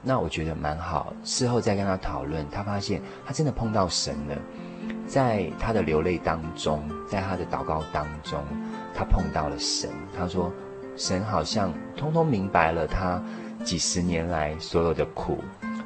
[0.00, 1.12] 那我觉得蛮好。
[1.24, 4.38] 事后再跟他讨论，他发现他真的碰到神了，
[5.08, 8.40] 在他的流泪当中，在他的祷告当中，
[8.98, 9.88] 他碰到了神。
[10.18, 10.52] 他说，
[10.96, 13.22] 神好像通通明白了他
[13.62, 15.38] 几十年来所有的苦，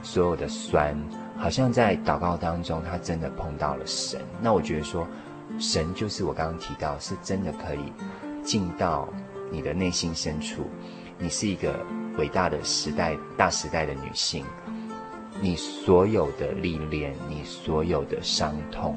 [0.02, 0.96] 所有的酸，
[1.36, 4.18] 好像在祷告当中，他真的碰到了神。
[4.40, 5.06] 那我觉得说，
[5.58, 7.92] 神就是我刚刚提到，是真的可以
[8.42, 9.06] 进到
[9.50, 10.62] 你的内心深处。
[11.18, 11.78] 你是一个
[12.16, 14.42] 伟大的时代、大时代的女性，
[15.38, 18.96] 你所有的历练，你所有的伤痛，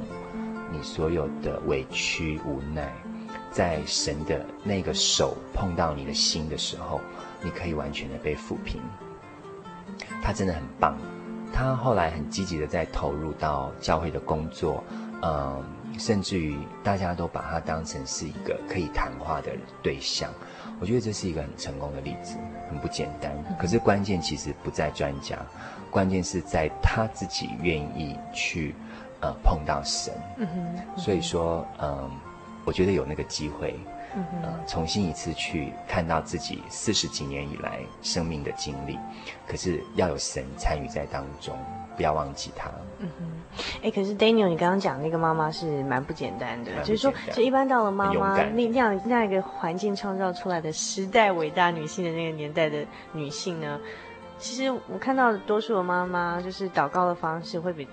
[0.71, 2.95] 你所有的委屈无奈，
[3.55, 6.99] 在神的那个手碰到你的心的时候，
[7.41, 8.81] 你可以完全的被抚平。
[10.21, 10.97] 他真的很棒，
[11.53, 14.83] 他后来很积极的在投入到教会的工作，
[15.21, 15.63] 嗯，
[15.97, 20.29] 甚至于大家都把他当成是一个可以谈话的对象。
[20.81, 22.35] 我觉得这是一个很成功的例子，
[22.69, 23.31] 很不简单。
[23.57, 25.37] 可是关键其实不在专家，
[25.89, 28.75] 关键是在他自己愿意去，
[29.21, 30.13] 呃，碰到神。
[30.35, 30.99] 嗯哼。
[30.99, 32.11] 所以说，嗯、呃，
[32.65, 33.79] 我觉得有那个机会，
[34.43, 38.99] 呃，重新一次去看到自己四十几年以来生命的经历。
[39.47, 41.57] 可是要有神参与在当中。
[41.95, 42.69] 不要忘记他。
[42.99, 43.25] 嗯哼，
[43.81, 53.79] 哎，可是 Daniel，你刚刚讲那个妈妈是蛮不简单的，就是说，就一般到了妈妈那那样那样一个环境创造出来的时代伟大女性的那个年代的女性呢，
[54.37, 57.87] 其实我看到的多数的妈妈就是祷告的方式会比。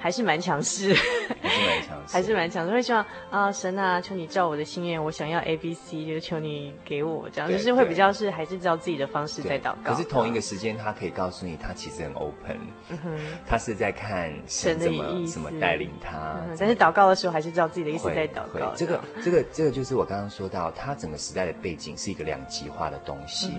[0.00, 0.94] 还是蛮强势，
[1.42, 2.72] 还是蛮强势，还是蛮强势。
[2.72, 9.92] 会希望啊，神啊，求你照我的心愿，我想要 A B C，就是求你给我这样，就是会比较是还是照自己的方式在祷告。
[9.92, 16.36] 可是同一个时间，他可以告诉你，他其实很 open，嗯哼，他是在看神怎么怎么带领他。
[16.58, 18.72] 但是祷告的时候，还是照自己的意思在祷告。
[18.74, 23.52] 这个这个这个就是我刚刚说到，他整个时代的背景是一个两极化的东西，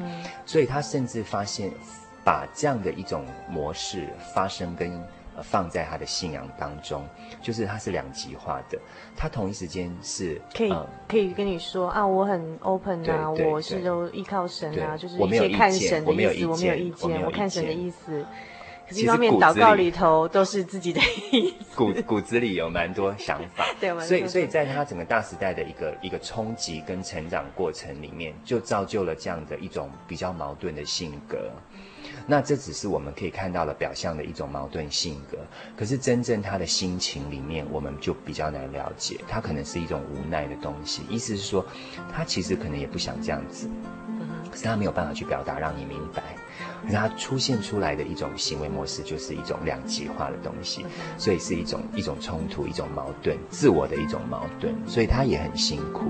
[0.47, 1.71] 所以他甚至发现
[2.25, 4.99] 把这样的一种模式发生跟。
[5.43, 7.03] 放在他的信仰当中，
[7.41, 8.79] 就是他是两极化的。
[9.15, 18.25] 他同一时间是可以、嗯、可以跟你说啊，我很 open 啊，我是都依靠神啊，就是一些看神的意思，我没有意见，我看神的意思。
[18.87, 20.99] 可是一方面祷告里头都是自己的
[21.31, 23.65] 意思，骨骨子里有蛮多想法。
[23.79, 31.49] 对，所以所以在他整个大时代的一个一个冲击跟成长过程里面，就造就了这样的一种比较矛盾的性格。
[32.31, 35.37] 那这只是我们可以看到的表象的一种矛盾性格，
[35.75, 39.19] 可是真正他的心情里面，我们就比较难了解。
[39.27, 41.65] 他可能是一种无奈的东西，意思是说，
[42.15, 43.69] 他其实可能也不想这样子，
[44.49, 46.23] 可是他没有办法去表达，让你明白。
[46.83, 50.85] 可是他出现出来的一种行为模式，就是一种两极化的东西，
[51.17, 56.05] 所以是一种一种冲突，一种矛盾，自我的一种矛盾，所以他也很辛苦。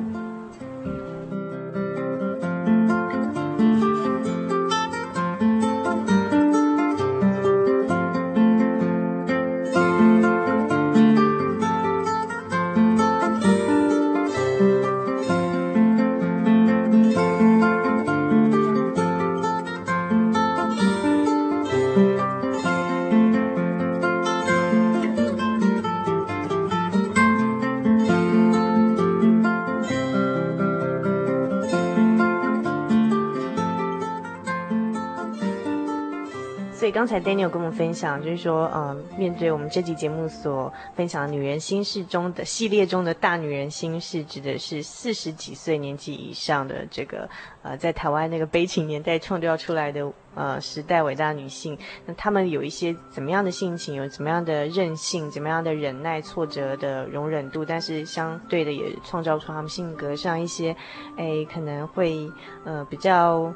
[37.02, 47.28] 刚才 Daniel 跟我们分享，就是说，嗯，面对我们这集节目所分享的女人心事中的系列中的大女人心事，指的是四十几岁年纪以上的这个，
[47.64, 50.14] 呃，在台湾那个悲情年代创造出来的。
[50.34, 60.74] 呃，时代伟大女性，那她们有一些怎么样的性情，有怎么样的韧性，怎么样的忍耐挫折的容忍度，但是相对的也创造出她们性格上一些，
[61.18, 62.32] 哎，可能会
[62.64, 63.54] 呃比较。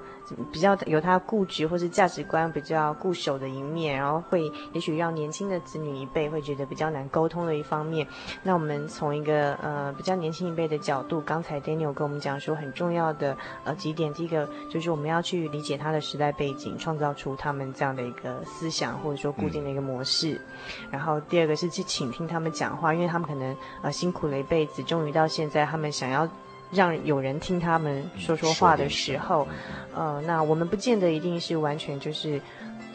[0.52, 8.08] 比较有他固执或是价值观比较固守的一面，然后会也许让年轻的子女一辈会觉得比较难沟通的一方面。
[8.44, 20.34] 那我们从一个呃比较年轻一辈的角度，刚才 Daniel 跟我们讲说很重要的呃几点，第一个就是我们要去理解他的时代背景，创造出他们这样的一个思想或者说固定的一个模式。
[20.34, 26.28] 嗯、然后第二个是去倾听他们讲话，因为他们可能呃辛苦了一辈子，终于到现在他们想要。
[26.72, 29.48] 让有人听他们说说话的时候，
[29.94, 32.42] 呃，那我们不见得一定是完全就是，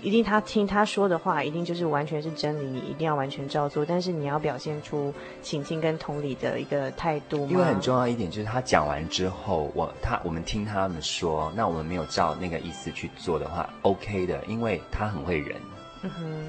[0.03, 3.85] 一定他听他说的话，一定就是完全是真理，你一定要完全照做。
[3.85, 7.47] 但是你要表现出倾听跟同理的一个态度。
[7.49, 15.57] 因为很重要一点就是他讲完之后，我他我们听他们说，那我们没有照那个意思去做的话，OK 的，因为他很会忍。
[16.03, 16.45] 嗯哼，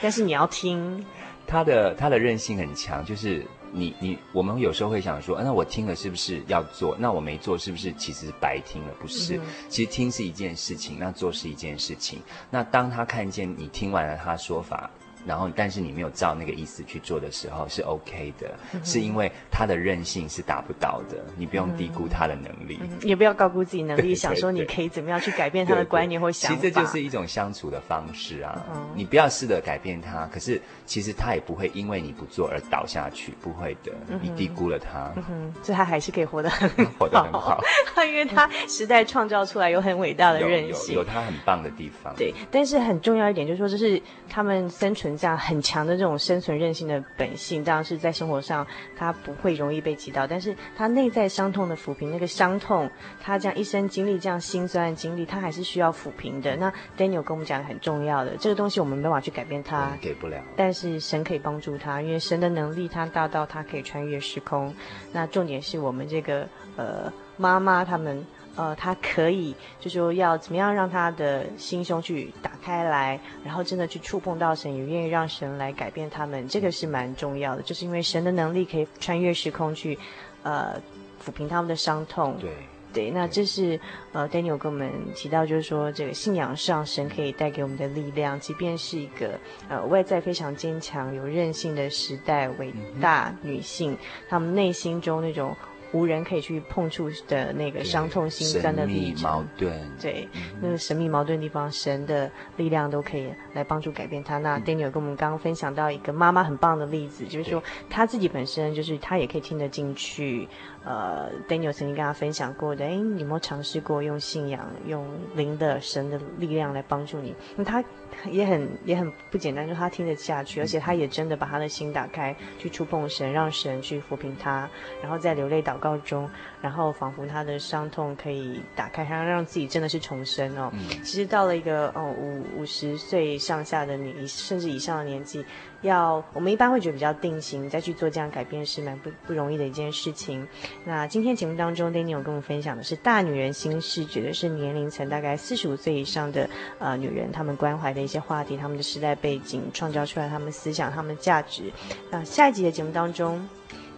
[0.00, 1.04] 但是你要听，
[1.46, 3.46] 他的他的韧性很强，就是。
[3.72, 6.96] 你你我们有时候会想说，那我听了是不是要做？
[6.98, 8.94] 那我没做是不是其实白听了？
[9.00, 12.20] 不是，嗯、其实听是一件事情，那做是一件事情。
[12.50, 14.90] 那当他看见你听完了他说法。
[15.26, 26.56] 然后，但是你没有照那个意思去做的时候，是 OK 的，嗯、是因为他的韧性是达不到的，你不用低估他的能力，嗯、也不要高估自己能力，想说你可以怎么样去改变他的观念或想法。
[26.56, 37.62] 其实这就是一种相处的方式啊，嗯、你不要试着改变他，可是其实他也不会因为你不做而倒下去，不会的，你低估了他，嗯哼，所以他还是可以活得很好， 活得很好，
[38.04, 42.12] 因为他时代创造出来有很伟大的韧性，有他很棒的地方。
[42.16, 45.96] 对，但是很重要一点就是说，这是他们生存这样很强的。
[45.96, 52.90] 这种生存韧性的本性，当然是在生活上他不会容易被击倒，但是他内在伤痛的抚平，那个伤痛，
[53.20, 56.56] 他这样一生经历这样心酸的经历，他还是需要抚平的。
[56.56, 60.42] 那 Daniel 跟我们讲很重要的这个东西，我们没办法去改变他，给不了。
[60.56, 64.74] 但是神可以帮助他，因为神的能力他大到他可以穿越时空。
[65.12, 68.24] 那重点是我们这个呃妈妈他们。
[68.54, 77.62] 呃，他可以，就是说要怎么样让他的心胸去打开来，然后真的去触碰到神，也愿意让神来改变他们，这个是蛮重要的。
[77.62, 79.98] 就是因为神的能力可以穿越时空去，
[80.42, 80.78] 呃，
[81.24, 82.36] 抚平他们的伤痛。
[82.38, 82.50] 对
[82.92, 83.80] 对，那这是
[84.12, 89.40] 呃，Daniel 跟我们提到，就是说这个信仰上神可以带给我们的力量，即便是一个
[89.70, 93.96] 呃外在非常坚强、有韧性的时代伟大女性，
[94.28, 95.56] 她、嗯、们内心中那种。
[95.92, 104.38] 无人可以去碰触的那个伤痛心酸的历程，矛盾，对，嗯、那个神秘矛盾的地方，神的力量都可以来帮助改变他。
[104.38, 110.48] 那 Daniel 跟我们刚刚分享到一个妈妈很棒的例子，就是说他自己本身就是他也可以听得进去。
[110.84, 117.34] 呃，Daniel 曾经跟他分享过的，哎，你有没有尝试过用信仰、用灵的神的力量来帮助你？
[117.56, 117.82] 那他
[118.30, 124.68] 也很也很不简单，就他听得下去，而且他也真的把他的心打开，去触碰神，让神去抚平他，
[125.00, 126.28] 然后在流泪祷告中，
[126.60, 130.70] 然后仿佛他的伤痛可以打开，他让自己真的是重生哦。
[130.74, 135.44] 嗯、其实到了一个哦五五十岁上下的你，甚至以上的年纪。
[135.82, 140.46] 要我们一般会觉得比较定型，再去做这样改变是蛮不不容易的一件事情。
[140.84, 146.48] 那今天节目当中，Daniel 有跟我们分享的是大女人心事，指的是年龄层大概四十五岁以上的
[146.78, 151.72] 呃女人，她们关怀的一些话题，她们的时代背景，创造出来她们思想，她们价值。
[152.10, 153.48] 那下一集的节目当中。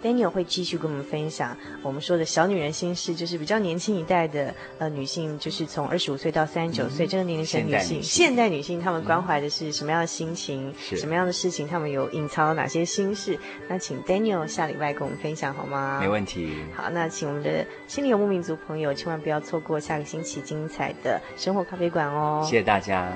[0.05, 13.39] Daniel 会继续跟我们分享我们说的小女人心事，就是比较年轻一代的呃女性，就是从二十五岁到三十九岁这个年龄层女性，女性现代女性她们关怀的是什么样的心情，嗯、什么样的事情，她们有隐藏了哪些心事？
[13.67, 15.99] 那请 Daniel 下礼拜跟我们分享好吗？
[16.03, 16.55] 没问题。
[16.75, 22.43] 好，那请我们的心灵游牧民族朋友千万不要错过下个星期精彩的生活咖啡馆哦！
[22.45, 23.11] 谢谢大家。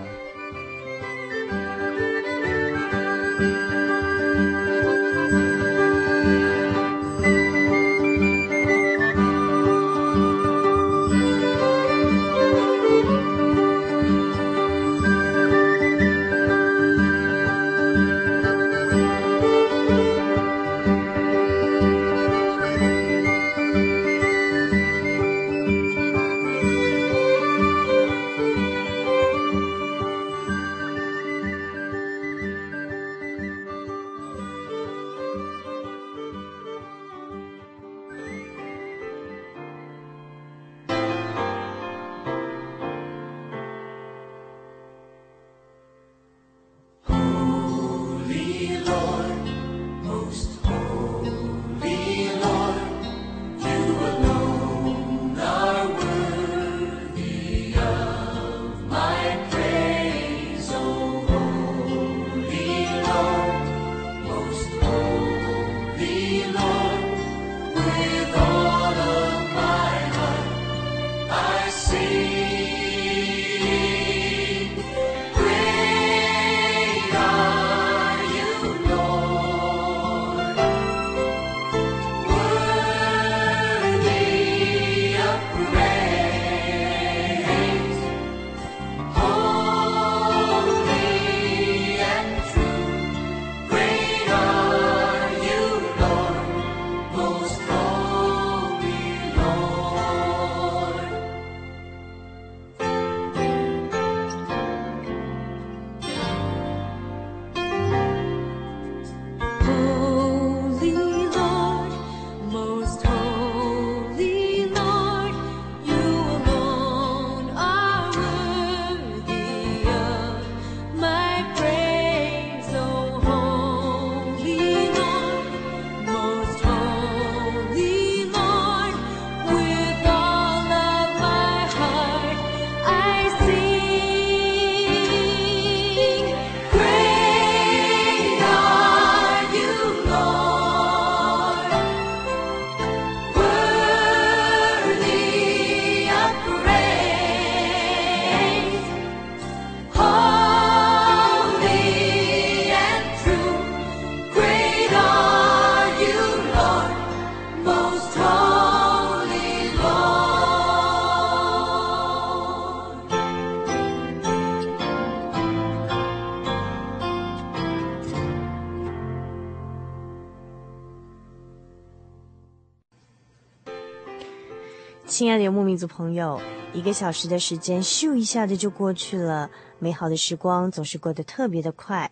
[175.09, 176.39] 亲爱的游牧民族朋友，
[176.75, 182.11] 一个小时的时间咻一下子就过去了，美好的时光总是过得特别的快。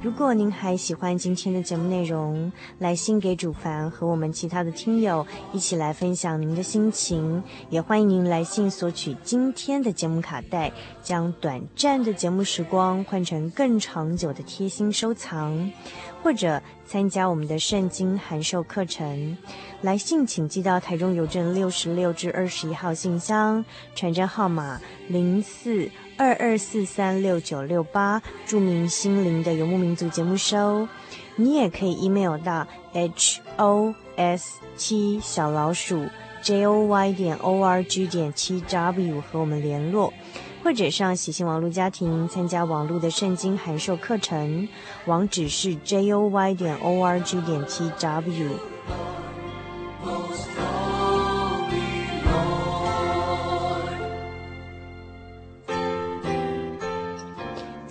[0.00, 10.72] 如果您还喜欢今天的节目内容，来信给主凡和我们其他的听友一起来分享您的心情，也欢迎您来信索取今天的节目卡带，
[11.02, 15.72] 将短暂的节目时光换成更长久的贴心收藏，
[16.22, 19.36] 或者参加我们的圣经函授课程。
[19.82, 23.64] 来信请寄到台中邮政六十六至二十一号信箱，
[23.94, 30.88] 传真号码零四二二四三六九六八，著名心灵的游牧民族节目收。
[31.36, 36.06] 你也可以 email 到 h o s 七小老鼠
[36.42, 40.12] j o y 点 o r g 点七 w 和我们联络，
[40.64, 44.68] 或者上喜信网络家庭参加网络的圣经函授课程，
[45.06, 49.17] 网址是 j o y 点 o r g 点七 w。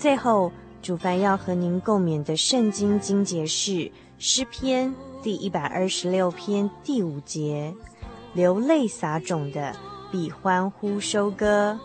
[0.08, 7.74] 最后，主凡要和您共勉的圣经经节是诗篇第一百二十六篇第五节
[8.32, 9.76] ：“流泪撒种的，
[10.10, 11.78] 必欢呼收割。”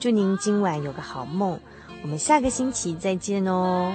[0.00, 1.60] 祝您今晚有个好梦，
[2.02, 3.94] 我们下个星期再见哦。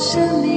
[0.00, 0.49] 生命。